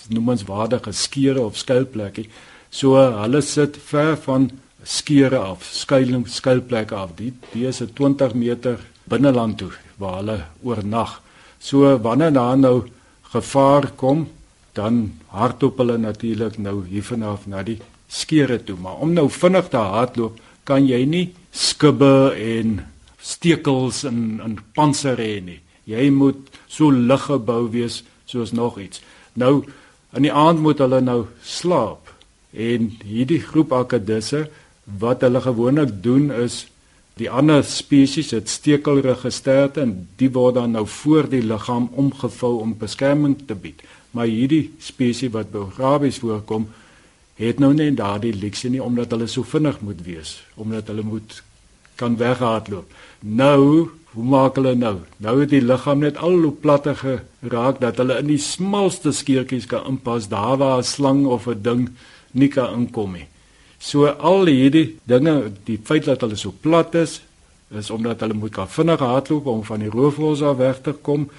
noemenswaardige 0.08 0.92
skeure 0.92 1.40
of 1.40 1.56
skuilplekke. 1.56 2.24
So 2.70 2.94
hulle 2.94 3.40
sit 3.40 3.76
ver 3.84 4.16
van 4.16 4.50
skeure 4.82 5.38
af, 5.38 5.68
skuilings, 5.72 6.34
skuilplekke 6.34 6.94
af. 6.94 7.10
Die 7.16 7.32
die 7.52 7.66
is 7.66 7.80
'n 7.80 7.92
20 7.94 8.34
meter 8.34 8.78
binneland 9.10 9.58
toe 9.60 9.72
waar 10.00 10.20
hulle 10.20 10.38
oornag. 10.62 11.18
So 11.58 11.98
wanneer 11.98 12.32
daar 12.32 12.58
nou 12.58 12.76
gevaar 13.32 13.90
kom, 13.96 14.28
dan 14.72 15.12
hardloop 15.34 15.78
hulle 15.82 15.98
natuurlik 15.98 16.58
nou 16.58 16.80
hiervanaf 16.86 17.46
na 17.46 17.62
die 17.66 17.78
skeure 18.10 18.58
toe, 18.64 18.76
maar 18.78 19.02
om 19.02 19.12
nou 19.14 19.28
vinnig 19.30 19.68
te 19.70 19.82
hardloop, 19.82 20.38
kan 20.64 20.86
jy 20.86 21.04
nie 21.06 21.26
skubbe 21.50 22.32
en 22.34 22.80
stekels 23.20 24.04
en 24.08 24.40
en 24.44 24.56
panser 24.74 25.18
hê 25.20 25.40
nie. 25.44 25.60
Jy 25.84 26.10
moet 26.14 26.60
so 26.68 26.90
lig 26.90 27.26
gebou 27.26 27.64
wees 27.72 28.02
soos 28.30 28.52
nog 28.54 28.78
iets. 28.78 29.02
Nou 29.34 29.64
in 30.16 30.26
die 30.26 30.34
aand 30.34 30.62
moet 30.62 30.80
hulle 30.82 31.00
nou 31.02 31.24
slaap. 31.42 32.10
En 32.50 32.90
hierdie 33.06 33.40
groep 33.42 33.72
akedisse 33.74 34.46
wat 35.00 35.22
hulle 35.22 35.42
gewoonlik 35.42 36.00
doen 36.02 36.30
is 36.34 36.64
Die 37.14 37.30
ander 37.30 37.64
spesies 37.64 38.30
het 38.30 38.48
stekelrige 38.48 39.30
sterte 39.30 39.80
en 39.80 40.08
die 40.16 40.30
word 40.32 40.54
dan 40.54 40.70
nou 40.70 40.86
voor 40.86 41.28
die 41.28 41.42
liggaam 41.42 41.90
omgevou 41.92 42.60
om 42.60 42.76
beskerming 42.78 43.36
te 43.46 43.54
bied. 43.54 43.82
Maar 44.10 44.26
hierdie 44.26 44.70
spesies 44.78 45.32
wat 45.32 45.50
by 45.52 45.66
rabies 45.76 46.18
voorkom, 46.18 46.68
het 47.40 47.58
nou 47.58 47.72
net 47.74 47.96
daardie 47.96 48.34
leksie 48.36 48.70
nie 48.70 48.82
omdat 48.82 49.12
hulle 49.14 49.26
so 49.26 49.42
vinnig 49.42 49.80
moet 49.80 50.02
wees, 50.04 50.42
omdat 50.56 50.88
hulle 50.92 51.02
moet 51.02 51.42
kan 52.00 52.16
weghardloop. 52.16 52.92
Nou, 53.20 53.88
hoe 54.12 54.24
maak 54.24 54.56
hulle 54.58 54.74
nou? 54.74 54.96
Nou 55.22 55.34
het 55.40 55.52
die 55.52 55.62
liggaam 55.62 56.00
net 56.04 56.18
al 56.18 56.38
hoe 56.42 56.52
platter 56.52 56.96
geraak 56.96 57.80
dat 57.80 58.00
hulle 58.00 58.18
in 58.20 58.32
die 58.32 58.40
smalste 58.42 59.12
skeurtjies 59.12 59.68
kan 59.70 59.86
inpas 59.88 60.28
daar 60.28 60.56
waar 60.60 60.78
'n 60.78 60.84
slang 60.84 61.26
of 61.26 61.46
'n 61.46 61.62
ding 61.62 61.88
nie 62.32 62.48
kan 62.48 62.74
inkom 62.74 63.12
nie. 63.12 63.28
So 63.80 64.06
al 64.06 64.50
hierdie 64.50 64.98
dinge, 65.08 65.52
die 65.64 65.78
feit 65.82 66.04
dat 66.04 66.20
hulle 66.20 66.36
so 66.36 66.52
plat 66.52 66.94
is, 67.00 67.22
is 67.72 67.90
omdat 67.90 68.20
hulle 68.20 68.36
moet 68.36 68.52
kan 68.52 68.68
vinnig 68.68 69.00
hardloop 69.00 69.46
om 69.48 69.62
van 69.64 69.80
die 69.80 69.92
roofvoëls 69.92 70.42
af 70.44 70.58
weg 70.58 70.82
te 70.84 70.92
kom 70.92 71.30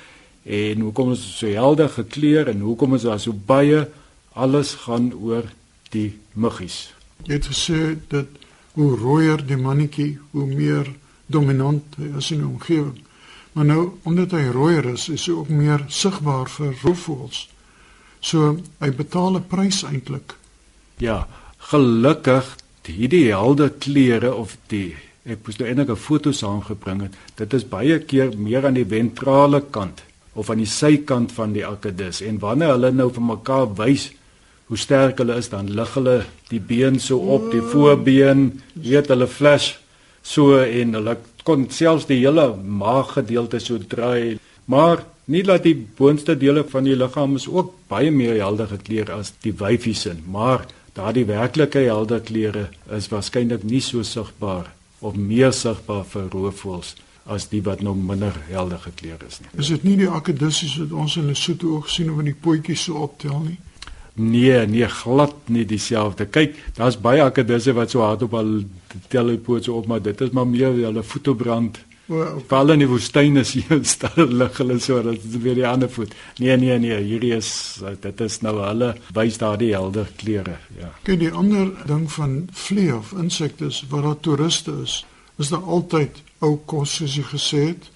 en 0.42 0.82
hoekom 0.88 1.12
is 1.14 1.22
so 1.38 1.52
helder 1.54 1.92
gekleer 1.94 2.50
en 2.50 2.64
hoekom 2.66 2.96
is 2.98 3.06
daar 3.06 3.20
so 3.22 3.36
baie 3.36 3.84
alles 4.34 4.74
gaan 4.88 5.12
oor 5.14 5.46
die 5.94 6.16
muggies. 6.34 6.94
Jy 7.28 7.38
het 7.38 7.50
gesê 7.52 7.80
dat 8.10 8.40
hoe 8.74 8.96
rooier 8.98 9.44
die 9.46 9.60
mannetjie, 9.60 10.16
hoe 10.32 10.48
meer 10.48 10.88
dominant 11.28 12.00
hy 12.00 12.10
is 12.18 12.32
in 12.34 12.42
die 12.42 12.48
omgewing. 12.48 12.98
Maar 13.54 13.68
nou 13.68 13.84
omdat 14.08 14.34
hy 14.34 14.48
rooier 14.56 14.94
is, 14.94 15.10
is 15.12 15.28
hy 15.28 15.36
ook 15.36 15.52
meer 15.52 15.84
sigbaar 15.92 16.50
vir 16.50 16.74
roofvoëls. 16.82 17.44
So 18.24 18.56
hy 18.80 18.92
betaal 18.96 19.38
'n 19.38 19.48
prys 19.52 19.84
eintlik. 19.84 20.38
Ja, 20.98 21.28
gelukkig 21.70 22.56
hierdie 22.92 23.28
helde 23.30 23.70
klere 23.84 24.34
of 24.36 24.58
die 24.72 24.96
ek 25.24 25.44
moes 25.46 25.60
nou 25.60 25.68
enige 25.70 25.96
foto's 25.96 26.42
saamgebring 26.42 27.06
het 27.06 27.20
dit 27.40 27.54
is 27.60 27.68
baie 27.70 28.00
keer 28.00 28.34
meer 28.36 28.66
aan 28.68 28.80
die 28.80 28.88
ventrale 28.96 29.62
kant 29.76 30.02
of 30.34 30.50
aan 30.50 30.64
die 30.64 30.70
sykant 30.70 31.32
van 31.36 31.54
die 31.54 31.66
akedus 31.68 32.24
en 32.26 32.42
wanneer 32.42 32.74
hulle 32.74 32.92
nou 32.96 33.08
vir 33.14 33.28
mekaar 33.30 33.70
wys 33.78 34.10
hoe 34.72 34.80
sterk 34.80 35.22
hulle 35.22 35.38
is 35.38 35.52
dan 35.54 35.70
lig 35.78 35.94
hulle 36.00 36.18
die 36.50 36.60
been 36.74 37.00
so 37.00 37.20
op 37.36 37.52
die 37.54 37.64
voorbeen 37.74 38.50
weet 38.74 39.12
hulle 39.14 39.30
flash 39.30 39.76
so 40.24 40.58
en 40.62 40.98
hulle 40.98 41.18
kon 41.44 41.66
selfs 41.74 42.08
die 42.10 42.22
hele 42.22 42.52
maaggedeelte 42.56 43.60
so 43.62 43.82
draai. 43.92 44.38
Maar 44.70 45.04
nie 45.32 45.44
dat 45.46 45.66
die 45.66 45.76
boonste 45.76 46.36
dele 46.38 46.64
van 46.70 46.86
die 46.88 46.98
liggaam 46.98 47.36
is 47.40 47.48
ook 47.50 47.74
baie 47.92 48.12
meer 48.14 48.38
helder 48.42 48.70
gekleed 48.72 49.10
as 49.14 49.34
die 49.46 49.54
wyfies 49.58 50.06
in 50.10 50.24
maar 50.28 50.66
daardie 50.98 51.26
werklike 51.26 51.86
helder 51.88 52.22
kleure 52.22 52.68
is 52.98 53.10
waarskynlik 53.12 53.64
nie 53.64 53.82
so 53.82 54.04
sigbaar 54.04 54.72
of 55.00 55.16
meer 55.16 55.54
sigbaar 55.56 56.06
vir 56.12 56.30
roofvoëls 56.34 56.96
as 57.32 57.48
die 57.52 57.62
wat 57.64 57.82
nou 57.86 57.94
minder 57.96 58.36
helder 58.50 58.82
gekleed 58.82 59.24
is 59.28 59.40
nie. 59.40 59.52
Is 59.62 59.70
dit 59.70 59.84
nie 59.86 59.98
die 60.02 60.10
akedissies 60.10 60.78
wat 60.82 60.96
ons 61.04 61.18
in 61.22 61.30
Lesotho 61.30 61.76
ook 61.78 61.90
sien 61.90 62.10
of 62.12 62.20
in 62.24 62.32
die 62.32 62.38
potjies 62.48 62.88
so 62.88 63.04
optel 63.06 63.40
nie? 63.46 63.60
Nee, 64.14 64.66
nee, 64.68 64.88
glad 64.88 65.36
nie 65.48 65.64
dieselfde. 65.66 66.28
Kyk, 66.28 66.58
daar's 66.76 66.98
baie 67.00 67.22
akedisse 67.24 67.74
wat 67.78 67.94
so 67.94 68.04
hard 68.04 68.26
op 68.28 68.34
al 68.36 68.52
tel 69.08 69.32
op 69.38 69.48
so 69.62 69.78
op, 69.78 69.88
maar 69.88 70.02
dit 70.02 70.22
is 70.22 70.34
maar 70.36 70.48
meer 70.48 70.74
hulle 70.74 71.04
voete 72.12 72.46
brand 72.48 72.50
Val 72.52 72.74
in 72.74 72.84
die 72.84 72.90
woestyn 72.90 73.40
is 73.42 73.54
hier 73.56 73.84
stil 73.88 74.34
lig 74.42 74.58
hulle 74.60 74.80
so 74.80 75.02
dat 75.04 75.22
dit 75.24 75.38
weer 75.44 75.56
die 75.56 75.68
ander 75.68 75.90
voet. 75.90 76.14
Nee 76.40 76.58
nee 76.58 76.78
nee, 76.80 76.98
hierdie 77.04 77.34
is 77.36 77.52
dit 78.04 78.22
is 78.22 78.42
nou 78.42 78.58
hulle 78.60 78.94
wys 79.16 79.40
daardie 79.42 79.72
helder 79.74 80.10
kleure, 80.18 80.58
ja. 80.80 80.92
Kyk 81.08 81.20
die 81.20 81.32
ander 81.32 81.72
ding 81.88 82.08
van 82.12 82.36
vliee 82.54 82.96
of 82.96 83.14
insekte 83.18 83.72
wat 83.90 84.04
daar 84.04 84.20
toeriste 84.20 84.76
is, 84.84 85.02
is 85.38 85.50
daar 85.54 85.64
altyd 85.64 86.22
ou 86.42 86.58
kos 86.66 86.98
soos 87.00 87.16
jy 87.18 87.26
gesê 87.32 87.64
het 87.72 87.90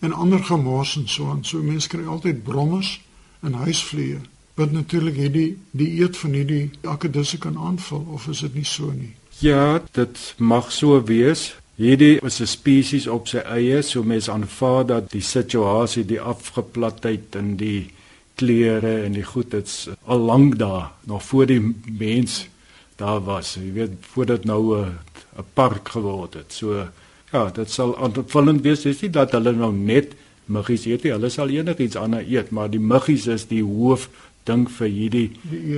en 0.00 0.12
ander 0.12 0.42
gemors 0.44 0.96
en 0.96 1.08
so 1.08 1.30
aan. 1.30 1.44
So 1.44 1.62
mense 1.62 1.88
kry 1.88 2.06
altyd 2.06 2.44
brommers 2.44 2.98
en 3.44 3.56
huisvliee 3.64 4.20
wat 4.60 4.72
natuurlik 4.72 5.16
hierdie 5.16 5.50
die 5.72 5.88
eet 6.02 6.16
van 6.20 6.36
hierdie 6.36 6.70
akedisse 6.88 7.38
kan 7.40 7.56
aanval 7.56 8.04
of 8.12 8.28
is 8.28 8.42
dit 8.44 8.60
nie 8.60 8.68
so 8.68 8.92
nie? 8.92 9.14
Ja, 9.40 9.80
dit 9.96 10.34
mag 10.36 10.72
so 10.72 10.98
wees. 11.08 11.54
Hierdie 11.80 12.18
is 12.20 12.40
'n 12.40 12.46
spesies 12.46 13.06
op 13.06 13.28
sy 13.28 13.38
eie, 13.38 13.82
so 13.82 14.02
mens 14.02 14.28
aanvaar 14.28 14.86
dat 14.86 15.10
die 15.10 15.22
situasie, 15.24 16.04
die 16.04 16.20
afgeplatheid 16.20 17.36
en 17.36 17.56
die 17.56 17.88
klere 18.34 19.04
en 19.04 19.12
die 19.12 19.24
goed 19.24 19.50
dit's 19.50 19.88
al 20.04 20.18
lank 20.18 20.58
daar, 20.58 20.90
nog 21.06 21.22
voor 21.22 21.46
die 21.46 21.74
mens 21.98 22.48
daar 22.96 23.24
was. 23.24 23.54
Jy 23.54 23.72
weet, 23.72 23.90
voordat 24.00 24.44
nou 24.44 24.76
'n 24.76 24.98
'n 25.38 25.44
park 25.54 25.88
geword 25.88 26.34
het. 26.34 26.52
So 26.52 26.88
ja, 27.32 27.50
dit 27.50 27.70
sal 27.70 27.96
aanvullend 27.96 28.60
wees, 28.62 28.84
is 28.84 29.00
nie 29.00 29.10
dat 29.10 29.32
hulle 29.32 29.52
nou 29.52 29.72
net 29.72 30.12
muggies 30.44 30.84
eet 30.84 31.02
nie, 31.02 31.12
hulle 31.12 31.28
sal 31.28 31.48
enigiets 31.48 31.96
anders 31.96 32.28
eet, 32.28 32.50
maar 32.50 32.70
die 32.70 32.80
muggies 32.80 33.26
is 33.26 33.46
die 33.46 33.62
hoof 33.62 34.08
ding 34.44 34.68
vir 34.70 34.88
hierdie 34.88 35.30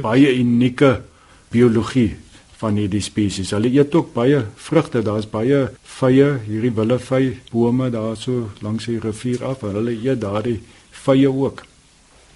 baie 0.02 0.34
unieke 0.38 1.02
biologie 1.50 2.16
van 2.62 2.78
hierdie 2.78 3.02
spesies. 3.02 3.50
Hulle 3.50 3.70
eet 3.72 3.94
ook 3.94 4.12
baie 4.14 4.44
vrugte. 4.66 5.02
Daar's 5.02 5.26
baie 5.30 5.64
vye, 5.98 6.28
hierdie 6.46 6.72
willevy 6.76 7.36
bome 7.50 7.90
daar 7.90 8.16
so 8.16 8.48
langs 8.62 8.86
die 8.90 9.00
rivier 9.02 9.44
af. 9.44 9.64
Hulle 9.66 9.96
eet 9.96 10.22
daardie 10.22 10.60
vye 11.02 11.30
ook. 11.30 11.64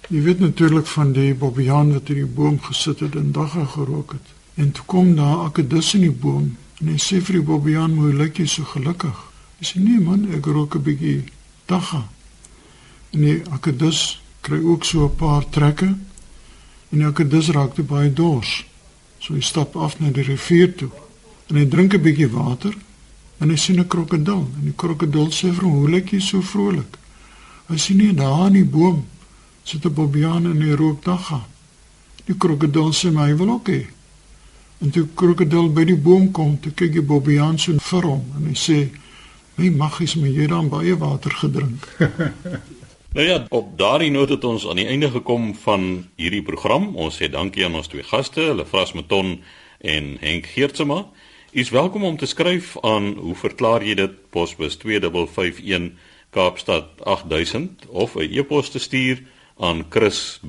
Jy 0.07 0.21
weet 0.23 0.39
natuurlik 0.39 0.87
van 0.87 1.11
die 1.15 1.33
bobbejaan 1.35 1.93
wat 1.97 2.11
in 2.13 2.21
die 2.21 2.33
boom 2.39 2.59
gesit 2.63 3.01
het 3.03 3.15
en 3.19 3.33
dagga 3.35 3.65
gerook 3.73 4.15
het. 4.15 4.35
En 4.55 4.71
toe 4.71 4.85
kom 4.87 5.15
daar 5.15 5.47
akedus 5.47 5.93
in 5.97 6.05
die 6.07 6.19
boom 6.25 6.53
en 6.79 6.91
hy 6.93 6.99
sê 7.01 7.19
vir 7.19 7.39
die 7.39 7.47
bobbejaan, 7.47 7.97
"Hoe 7.97 8.13
lyk 8.13 8.37
jy 8.37 8.45
so 8.45 8.63
gelukkig?" 8.63 9.17
Hy 9.59 9.65
sê, 9.65 9.79
"Nee 9.79 9.99
man, 9.99 10.27
ek 10.33 10.45
rook 10.45 10.75
'n 10.75 10.83
bietjie 10.83 11.23
dagga." 11.65 12.07
En 13.11 13.21
die 13.21 13.41
akedus 13.51 14.21
kry 14.41 14.63
ook 14.63 14.83
so 14.83 15.05
'n 15.05 15.15
paar 15.15 15.49
trekke 15.49 15.85
en 15.85 16.97
die 16.97 17.05
akedus 17.05 17.49
raak 17.49 17.73
te 17.75 17.83
baie 17.83 18.13
dors. 18.13 18.65
So 19.27 19.35
hy 19.35 19.41
stap 19.43 19.75
af 19.75 19.97
na 19.99 20.07
die 20.15 20.23
rivier 20.23 20.69
toe 20.79 20.87
en 21.51 21.57
hy 21.59 21.65
drink 21.67 21.93
'n 21.93 22.01
bietjie 22.01 22.29
water 22.31 22.71
en 23.43 23.49
hy 23.51 23.57
sien 23.59 23.79
'n 23.79 23.87
krokodil 23.87 24.47
en 24.55 24.63
die 24.63 24.75
krokodil 24.83 25.27
sê 25.35 25.51
vir 25.51 25.67
hom: 25.67 25.73
"Hoe 25.79 25.89
lyk 25.89 26.13
jy 26.13 26.19
so 26.19 26.41
vrolik?" 26.41 26.95
Hy 27.67 27.77
sien 27.77 27.97
nie 27.97 28.13
daar 28.13 28.47
in 28.47 28.53
die 28.53 28.63
boom 28.63 29.03
sit 29.65 29.85
'n 29.85 29.93
bobiaan 29.93 30.45
en 30.45 30.61
hy 30.61 30.71
rook 30.79 31.03
dagga. 31.03 31.43
Die 32.25 32.37
krokodil 32.37 32.93
sê 32.93 33.11
my 33.11 33.35
wil 33.35 33.49
ook 33.49 33.67
hê. 33.67 33.85
En 34.79 34.89
toe 34.89 35.07
krokodil 35.13 35.73
by 35.73 35.83
die 35.83 35.97
boom 35.97 36.31
kom, 36.31 36.59
toe 36.61 36.71
kyk 36.71 36.93
die 36.93 37.01
Bobbejaan 37.01 37.59
so 37.59 37.73
vir 37.79 38.03
hom 38.03 38.23
en 38.37 38.45
hy 38.45 38.53
sê: 38.55 38.89
"My 39.57 39.69
maggies, 39.69 40.15
my 40.15 40.29
jy 40.29 40.47
dan 40.47 40.69
baie 40.69 40.95
water 40.95 41.31
gedrink." 41.31 41.83
Nou 43.17 43.29
ja, 43.29 43.45
op 43.49 43.77
daardie 43.77 44.11
noot 44.11 44.29
het 44.29 44.43
ons 44.43 44.67
aan 44.69 44.77
die 44.77 44.85
einde 44.85 45.09
gekom 45.09 45.55
van 45.57 46.05
hierdie 46.21 46.43
program. 46.45 46.95
Ons 46.95 47.17
sê 47.17 47.25
dankie 47.33 47.65
aan 47.65 47.73
ons 47.79 47.89
twee 47.89 48.05
gaste, 48.05 48.53
Lefras 48.53 48.93
Meton 48.93 49.41
en 49.81 50.17
Henk 50.21 50.45
Geertsma. 50.53 50.99
U 51.49 51.57
is 51.57 51.73
welkom 51.73 52.03
om 52.05 52.17
te 52.17 52.29
skryf 52.29 52.77
aan 52.85 53.17
hoe 53.17 53.33
verklaar 53.35 53.81
jy 53.81 53.97
dit 53.97 54.29
posbus 54.29 54.77
2551 54.77 55.97
Kaapstad 56.29 57.01
8000 57.01 57.89
of 57.89 58.15
'n 58.15 58.29
e-pos 58.37 58.69
te 58.69 58.79
stuur 58.79 59.23
aan 59.57 59.85
chris@rsg.co.za. 59.89 60.45